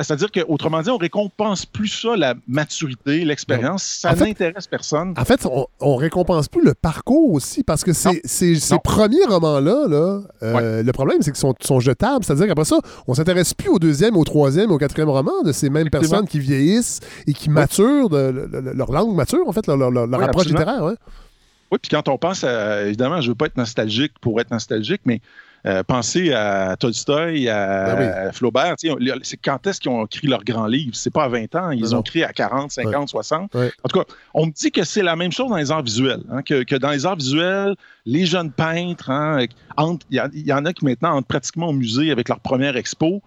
[0.00, 3.82] C'est-à-dire qu'autrement dit, on récompense plus ça, la maturité, l'expérience.
[3.82, 5.14] Ça En fait- n'intéresse personne.
[5.18, 8.80] En fait, on, on récompense plus le parcours aussi, parce que ces, ces, ces Non.
[8.82, 12.24] premiers romans-là, là, euh, le problème, c'est qu'ils sont, sont jetables.
[12.24, 15.68] C'est-à-dire qu'après ça, on s'intéresse plus au deuxième, au troisième, au quatrième roman de ces
[15.70, 19.66] mêmes personnes qui vieillissent et qui maturent, de, le- le- leur langue mature, en fait,
[19.66, 20.58] leur, approche absolument.
[20.60, 20.84] littéraire.
[21.72, 25.00] Oui, puis quand on pense à, évidemment, je veux pas être nostalgique pour être nostalgique,
[25.04, 25.20] mais
[25.66, 28.28] euh, pensez à Tolstoï, à, Ben oui.
[28.28, 28.74] à Flaubert.
[29.22, 30.94] C'est quand est-ce qu'ils ont écrit leur grand livre?
[30.94, 32.02] C'est pas à 20 ans, ils ont non.
[32.02, 33.54] écrit à 40, 50, 60.
[33.54, 33.72] Ouais.
[33.82, 34.04] En tout cas,
[34.34, 36.76] on me dit que c'est la même chose dans les arts visuels, hein, que, que
[36.76, 37.74] dans les arts visuels,
[38.06, 39.46] les jeunes peintres, hein,
[40.10, 43.22] il y, en a qui maintenant entrent pratiquement au musée avec leur première expo.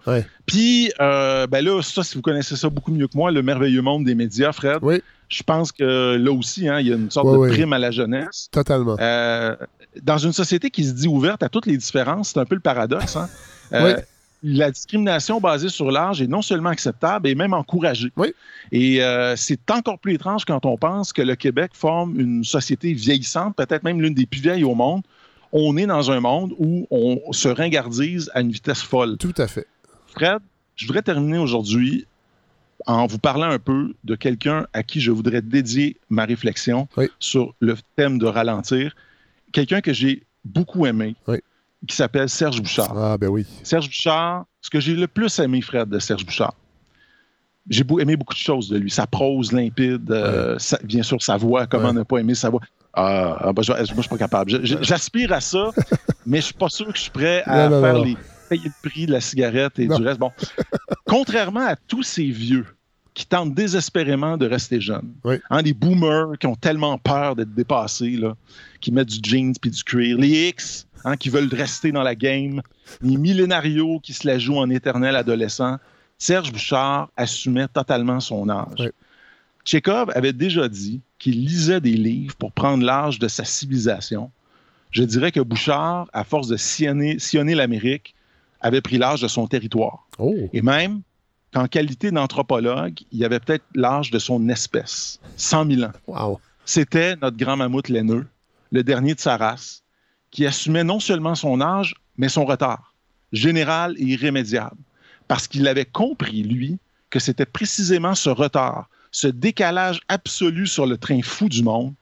[0.46, 3.82] Puis, euh, ben là, ça, si vous connaissez ça beaucoup mieux que moi, le merveilleux
[3.82, 5.02] monde des médias, Fred, Oui.
[5.28, 7.90] Je pense que là aussi, hein, il y a une sorte de prime à la
[7.90, 8.48] jeunesse.
[8.50, 8.96] Totalement.
[9.00, 9.54] Euh,
[10.02, 12.60] dans une société qui se dit ouverte à toutes les différences, c'est un peu le
[12.60, 13.16] paradoxe.
[13.16, 13.28] hein.
[13.72, 13.96] Euh,
[14.42, 18.12] La discrimination basée sur l'âge est non seulement acceptable, et même encouragée.
[18.16, 18.32] Oui.
[18.70, 22.92] Et euh, c'est encore plus étrange quand on pense que le Québec forme une société
[22.92, 25.02] vieillissante, peut-être même l'une des plus vieilles au monde.
[25.50, 29.16] On est dans un monde où on se ringardise à une vitesse folle.
[29.16, 29.66] Tout à fait.
[30.14, 30.38] Fred,
[30.76, 32.06] je voudrais terminer aujourd'hui
[32.86, 37.08] en vous parlant un peu de quelqu'un à qui je voudrais dédier ma réflexion Oui.
[37.18, 38.94] sur le thème de ralentir.
[39.52, 41.38] quelqu'un que j'ai beaucoup aimé, Oui.
[41.86, 42.92] qui s'appelle Serge Bouchard.
[42.96, 43.46] Ah, ben oui.
[43.62, 46.54] Serge Bouchard, ce que j'ai le plus aimé, Fred, de Serge Bouchard,
[47.70, 48.90] j'ai aimé beaucoup de choses de lui.
[48.90, 51.92] Sa prose limpide, euh, sa- bien sûr, sa voix, comment Ouais.
[51.94, 52.60] ne pas aimer sa voix.
[52.94, 54.64] Ah, ben, je- moi, je suis pas capable.
[54.82, 55.70] J'aspire à ça,
[56.26, 58.04] mais je suis pas sûr que je suis prêt à Non, non, faire non.
[58.04, 58.16] les
[58.48, 59.96] payer le prix de la cigarette et Non.
[59.98, 60.18] du reste.
[60.18, 60.32] Bon,
[61.04, 62.66] contrairement à tous ces vieux
[63.14, 65.36] qui tentent désespérément de rester jeunes, Oui.
[65.50, 68.36] hein, les boomers qui ont tellement peur d'être dépassés, là,
[68.80, 72.14] qui mettent du jeans puis du cuir, les X hein, qui veulent rester dans la
[72.14, 72.62] game,
[73.02, 75.78] les millénarios qui se la jouent en éternel adolescent,
[76.16, 78.78] Serge Bouchard assumait totalement son âge.
[78.80, 79.80] Oui.
[80.14, 84.30] Avait déjà dit qu'il lisait des livres pour prendre l'âge de sa civilisation.
[84.90, 88.14] Je dirais que Bouchard, à force de sillonner, sillonner l'Amérique,
[88.60, 90.06] avait pris l'âge de son territoire.
[90.18, 91.02] Oh, Et même
[91.52, 95.92] qu'en qualité d'anthropologue, il avait peut-être l'âge de son espèce, 100 000 ans.
[96.06, 96.40] wow.
[96.64, 98.26] C'était notre grand mammouth laineux,
[98.72, 99.82] le dernier de sa race,
[100.30, 102.94] qui assumait non seulement son âge, mais son retard,
[103.32, 104.76] général et irrémédiable,
[105.28, 106.78] parce qu'il avait compris, lui,
[107.08, 111.94] que c'était précisément ce retard, ce décalage absolu sur le train fou du monde,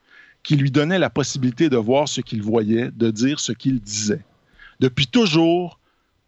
[0.43, 4.23] qui lui donnait la possibilité de voir ce qu'il voyait, de dire ce qu'il disait.
[4.79, 5.79] Depuis toujours,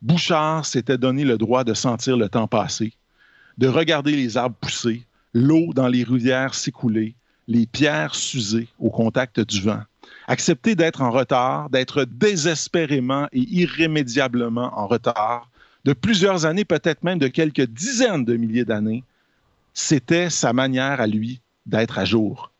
[0.01, 2.93] Bouchard s'était donné le droit de sentir le temps passer,
[3.57, 7.15] de regarder les arbres pousser, l'eau dans les rivières s'écouler,
[7.47, 9.81] les pierres s'user au contact du vent.
[10.27, 15.49] Accepter d'être en retard, d'être désespérément et irrémédiablement en retard,
[15.83, 19.03] de plusieurs années, peut-être même de quelques dizaines de milliers d'années,
[19.73, 22.51] c'était sa manière à lui d'être à jour.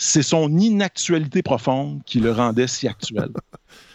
[0.00, 3.30] C'est son inactualité profonde qui le rendait si actuel.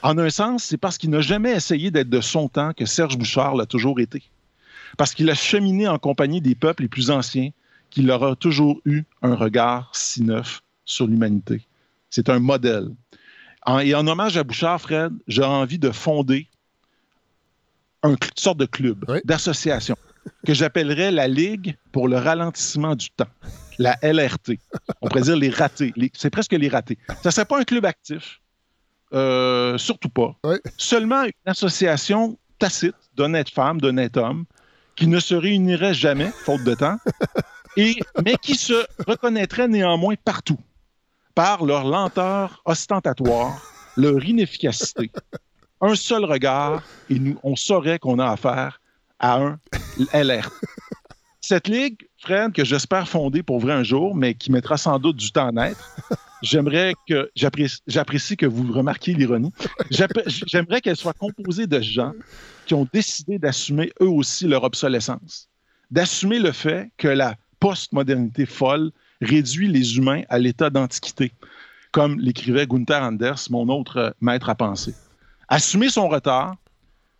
[0.03, 3.17] En un sens, c'est parce qu'il n'a jamais essayé d'être de son temps que Serge
[3.17, 4.21] Bouchard l'a toujours été.
[4.97, 7.51] Parce qu'il a cheminé en compagnie des peuples les plus anciens,
[7.89, 11.61] qu'il aura toujours eu un regard si neuf sur l'humanité.
[12.09, 12.89] C'est un modèle.
[13.65, 16.47] En- et en hommage à Bouchard, Fred, j'ai envie de fonder
[18.03, 19.19] une sorte de club, Oui.
[19.23, 19.95] d'association,
[20.45, 23.27] que j'appellerais la Ligue pour le ralentissement du temps,
[23.77, 24.59] la LRT.
[25.01, 25.93] On pourrait dire les ratés.
[26.13, 26.97] C'est presque les ratés.
[27.07, 28.41] Ça ne serait pas un club actif,
[29.13, 30.35] euh, surtout pas.
[30.43, 30.55] Oui.
[30.77, 34.45] Seulement une association tacite d'honnêtes femmes, d'honnêtes hommes,
[34.95, 36.97] qui ne se réunirait jamais, faute de temps,
[37.77, 40.59] et, mais qui se reconnaîtraient néanmoins partout,
[41.35, 43.61] par leur lenteur ostentatoire,
[43.97, 45.11] leur inefficacité.
[45.81, 48.79] Un seul regard, et nous, on saurait qu'on a affaire
[49.23, 49.59] à un
[50.13, 50.51] LR.
[51.39, 55.15] Cette ligue, Fred, que j'espère fonder pour vrai un jour, mais qui mettra sans doute
[55.15, 55.95] du temps à naître,
[56.41, 59.51] j'aimerais que, j'apprécie que vous remarquiez l'ironie,
[59.89, 62.13] j'aimerais qu'elle soit composée de gens
[62.65, 65.49] qui ont décidé d'assumer eux aussi leur obsolescence,
[65.89, 71.31] d'assumer le fait que la postmodernité folle réduit les humains à l'état d'antiquité,
[71.91, 74.93] comme l'écrivait Gunther Anders, mon autre euh, maître à penser.
[75.47, 76.55] Assumer son retard,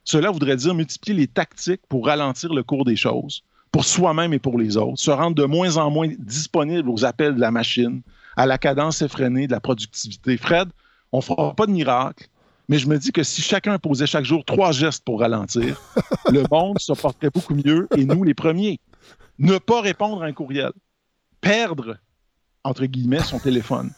[0.03, 4.39] cela voudrait dire multiplier les tactiques pour ralentir le cours des choses, pour soi-même et
[4.39, 8.01] pour les autres, se rendre de moins en moins disponible aux appels de la machine,
[8.35, 10.37] à la cadence effrénée de la productivité.
[10.37, 10.69] Fred,
[11.11, 12.27] on ne fera pas de miracle,
[12.69, 15.79] mais je me dis que si chacun posait chaque jour trois gestes pour ralentir,
[16.31, 18.79] le monde se porterait beaucoup mieux et nous les premiers.
[19.39, 20.71] Ne pas répondre à un courriel,
[21.41, 21.97] perdre,
[22.63, 23.91] entre guillemets, son téléphone,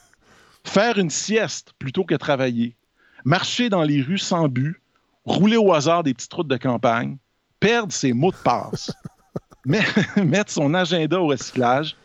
[0.63, 2.75] faire une sieste plutôt que travailler,
[3.23, 4.81] marcher dans les rues sans but,
[5.25, 7.17] rouler au hasard des petites routes de campagne,
[7.59, 8.91] perdre ses mots de passe,
[9.65, 9.81] met-
[10.23, 11.95] mettre son agenda au recyclage,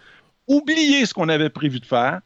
[0.48, 2.20] oublier ce qu'on avait prévu de faire,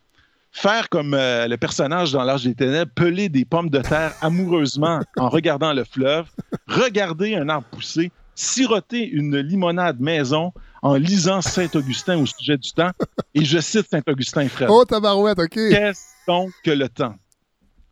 [0.51, 5.01] faire comme euh, le personnage dans l'âge des ténèbres, peler des pommes de terre amoureusement
[5.17, 6.27] en regardant le fleuve,
[6.69, 12.91] regarder un arbre pousser, siroter une limonade maison en lisant Saint-Augustin au sujet du temps.
[13.33, 14.71] Et je cite Saint-Augustin, frère.
[14.71, 15.51] Oh, tabarouette, OK.
[15.55, 17.15] Qu'est-ce donc que le temps?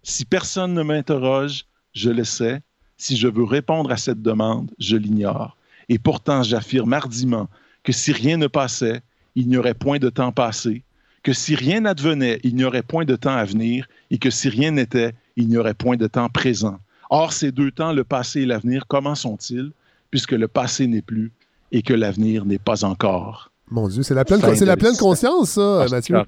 [0.02, 2.60] Si personne ne m'interroge, je le sais.
[3.02, 5.56] Si je veux répondre à cette demande, je l'ignore.
[5.88, 7.48] Et pourtant, j'affirme hardiment
[7.82, 9.00] que si rien ne passait,
[9.34, 10.84] il n'y aurait point de temps passé,
[11.24, 14.48] que si rien n'advenait, il n'y aurait point de temps à venir, et que si
[14.48, 16.78] rien n'était, il n'y aurait point de temps présent.
[17.10, 19.72] Or, ces deux temps, le passé et l'avenir, comment sont-ils,
[20.12, 21.32] puisque le passé n'est plus
[21.72, 23.50] et que l'avenir n'est pas encore?
[23.68, 26.18] Mon Dieu, c'est la pleine, c'est la pleine conscience, ça, Ah, Mathieu.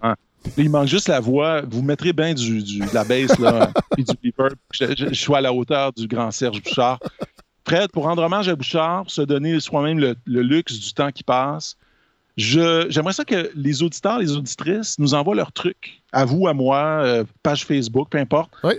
[0.56, 1.62] Il manque juste la voix.
[1.68, 4.54] Vous mettrez bien du, du- de la bass là, puis du reverb.
[4.72, 6.98] Je, je- je suis à la hauteur du grand Serge Bouchard.
[7.66, 11.22] Fred, pour rendre hommage à Bouchard, se donner soi-même le, le luxe du temps qui
[11.24, 11.76] passe,
[12.36, 16.52] je- j'aimerais ça que les auditeurs, les auditrices nous envoient leurs trucs, à vous, à
[16.54, 18.74] moi, euh, page Facebook, peu importe, Oui.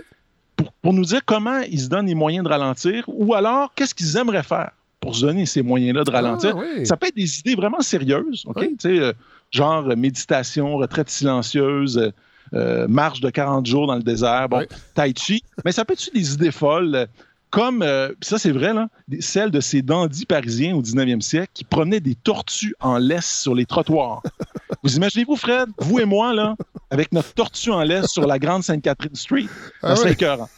[0.56, 3.94] pour, pour nous dire comment ils se donnent les moyens de ralentir ou alors qu'est-ce
[3.94, 6.54] qu'ils aimeraient faire pour se donner ces moyens-là de ralentir.
[6.56, 6.86] Ah, oui.
[6.86, 8.56] Ça peut être des idées vraiment sérieuses, OK?
[8.60, 8.76] Oui.
[8.86, 9.12] Euh,
[9.50, 12.10] genre euh, méditation, retraite silencieuse, euh,
[12.54, 15.42] euh, marche de 40 jours dans le désert, bon, tai chi.
[15.64, 17.08] Mais ça peut être des idées folles,
[17.50, 18.88] comme, euh, ça c'est vrai, là,
[19.20, 23.54] celles de ces dandys parisiens au 19e siècle qui promenaient des tortues en laisse sur
[23.54, 24.22] les trottoirs?
[24.82, 26.54] vous imaginez-vous, Fred, vous et moi, là,
[26.90, 29.46] avec notre tortue en laisse sur la grande Sainte-Catherine Street,
[29.82, 30.48] Ah écœurant.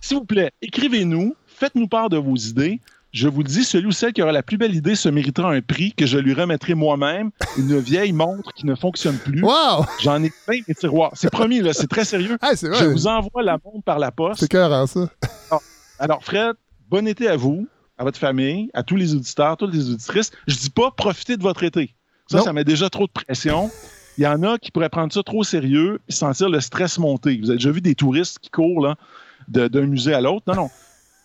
[0.00, 2.80] S'il vous plaît, écrivez-nous, faites-nous part de vos idées.
[3.12, 5.52] Je vous le dis, celui ou celle qui aura la plus belle idée se méritera
[5.52, 9.42] un prix que je lui remettrai moi-même, une vieille montre qui ne fonctionne plus.
[9.44, 9.84] Wow!
[10.02, 11.10] J'en ai plein mes tiroirs.
[11.14, 12.38] C'est promis, là, c'est très sérieux.
[12.40, 12.88] Ah, c'est Je vrai.
[12.88, 14.48] vous envoie la montre par la C'est poste.
[14.48, 15.10] cœur, ça?
[15.98, 16.54] Alors, Fred,
[16.88, 20.30] bon été à vous, à votre famille, à tous les auditeurs, toutes les auditrices.
[20.46, 21.94] Je dis pas profitez de votre été.
[22.30, 22.44] Ça, Non.
[22.44, 23.70] ça met déjà trop de pression.
[24.16, 26.98] Il y en a qui pourraient prendre ça trop au sérieux et sentir le stress
[26.98, 27.38] monter.
[27.42, 28.96] Vous avez déjà vu des touristes qui courent là,
[29.48, 30.44] d'un musée à l'autre?
[30.46, 30.70] Non, non.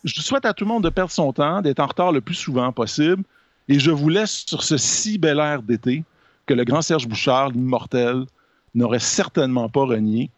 [0.08, 2.36] Je souhaite à tout le monde de perdre son temps, d'être en retard le plus
[2.36, 3.24] souvent possible.
[3.68, 6.04] Et je vous laisse sur ce si bel air d'été
[6.46, 8.26] que le grand Serge Bouchard, l'immortel,
[8.74, 10.32] n'aurait certainement pas renié.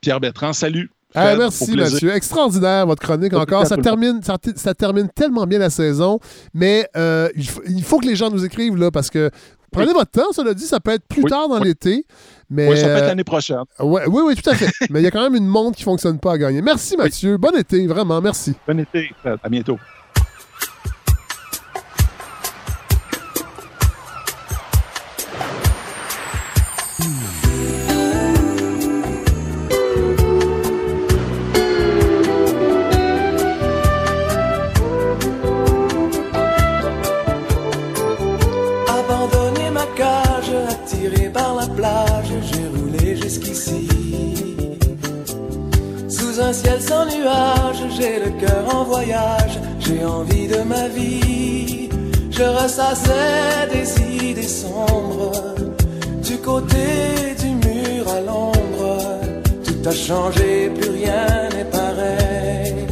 [0.00, 0.90] Pierre Bertrand, salut.
[1.14, 1.76] Ah, merci.
[1.76, 2.10] Mathieu.
[2.14, 3.66] Extraordinaire, votre chronique encore.
[3.66, 6.20] Ça termine, ça, termine tellement bien la saison,
[6.54, 9.30] mais euh, il, faut, il faut que les gens nous écrivent, là, parce que
[9.70, 11.68] prenez votre temps, cela dit, ça peut être plus Oui, tard dans oui.
[11.68, 12.06] l'été.
[12.50, 13.58] Mais, Oui, ça peut être euh, l'année prochaine.
[13.78, 14.70] ouais, oui, oui, tout à fait.
[14.90, 16.62] mais il y a quand même une montre qui ne fonctionne pas à gagner.
[16.62, 17.36] Merci, Mathieu.
[17.36, 18.54] Bon été, vraiment, merci.
[18.66, 19.38] Bon été, Fred.
[19.42, 19.78] À bientôt.
[48.00, 51.90] J'ai le cœur en voyage, j'ai envie de ma vie.
[52.30, 53.88] Je ressassais des
[54.28, 55.54] idées sombres,
[56.22, 56.86] du côté
[57.42, 58.92] du mur à l'ombre.
[59.64, 62.86] Tout a changé, plus rien n'est pareil.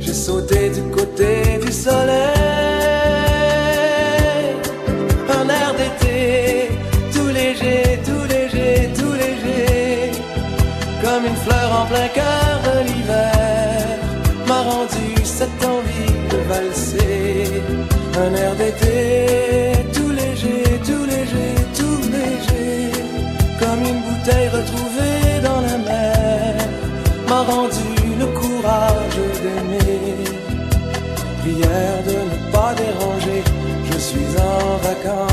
[0.00, 2.10] J'ai sauté du côté du soleil
[5.38, 6.70] un air d'été,
[7.14, 10.10] tout léger, tout léger, tout léger,
[11.02, 12.49] comme une fleur en plein cœur
[16.70, 17.62] valser.
[18.16, 22.90] Un air d'été, tout léger, tout léger, tout léger,
[23.58, 26.54] comme une bouteille retrouvée dans la mer,
[27.28, 30.24] m'a rendu le courage d'aimer
[31.40, 33.42] prière de ne pas déranger,
[33.90, 35.29] je suis en vacances.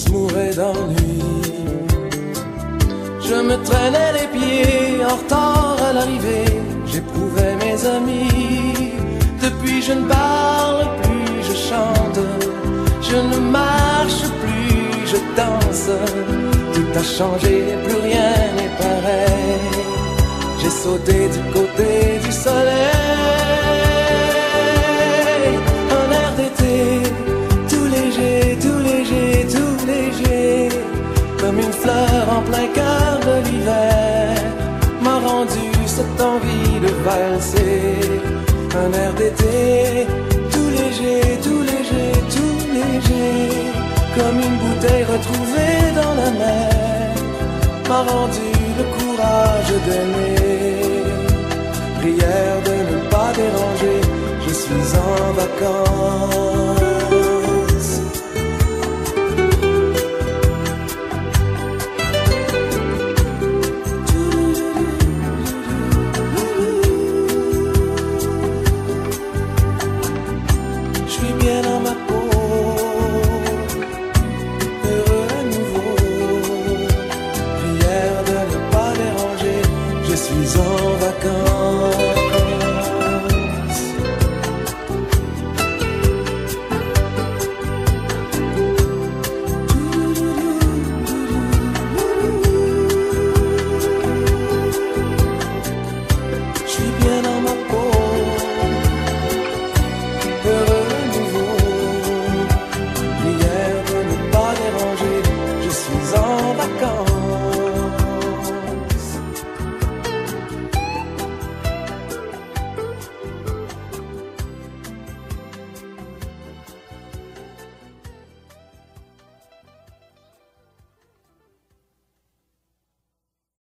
[0.00, 1.18] Se mourait d'ennui.
[3.28, 6.52] Je me traînais les pieds en retard à l'arrivée.
[6.90, 8.92] J'éprouvais mes amis.
[9.44, 12.20] Depuis je ne parle plus, je chante.
[13.08, 15.90] Je ne marche plus, je danse.
[16.74, 19.60] Tout a changé, plus rien n'est pareil.
[20.60, 21.90] J'ai sauté du côté
[22.24, 23.39] du soleil.
[32.30, 34.34] En plein cœur de l'hiver,
[35.02, 38.20] m'a rendu cette envie de valser.
[38.82, 40.06] Un air d'été,
[40.52, 43.38] tout léger, tout léger, tout léger,
[44.16, 47.14] comme une bouteille retrouvée dans la mer,
[47.88, 50.80] m'a rendu le courage d'aimer.
[51.98, 54.00] Prière de ne pas déranger,
[54.46, 56.59] je suis en vacances.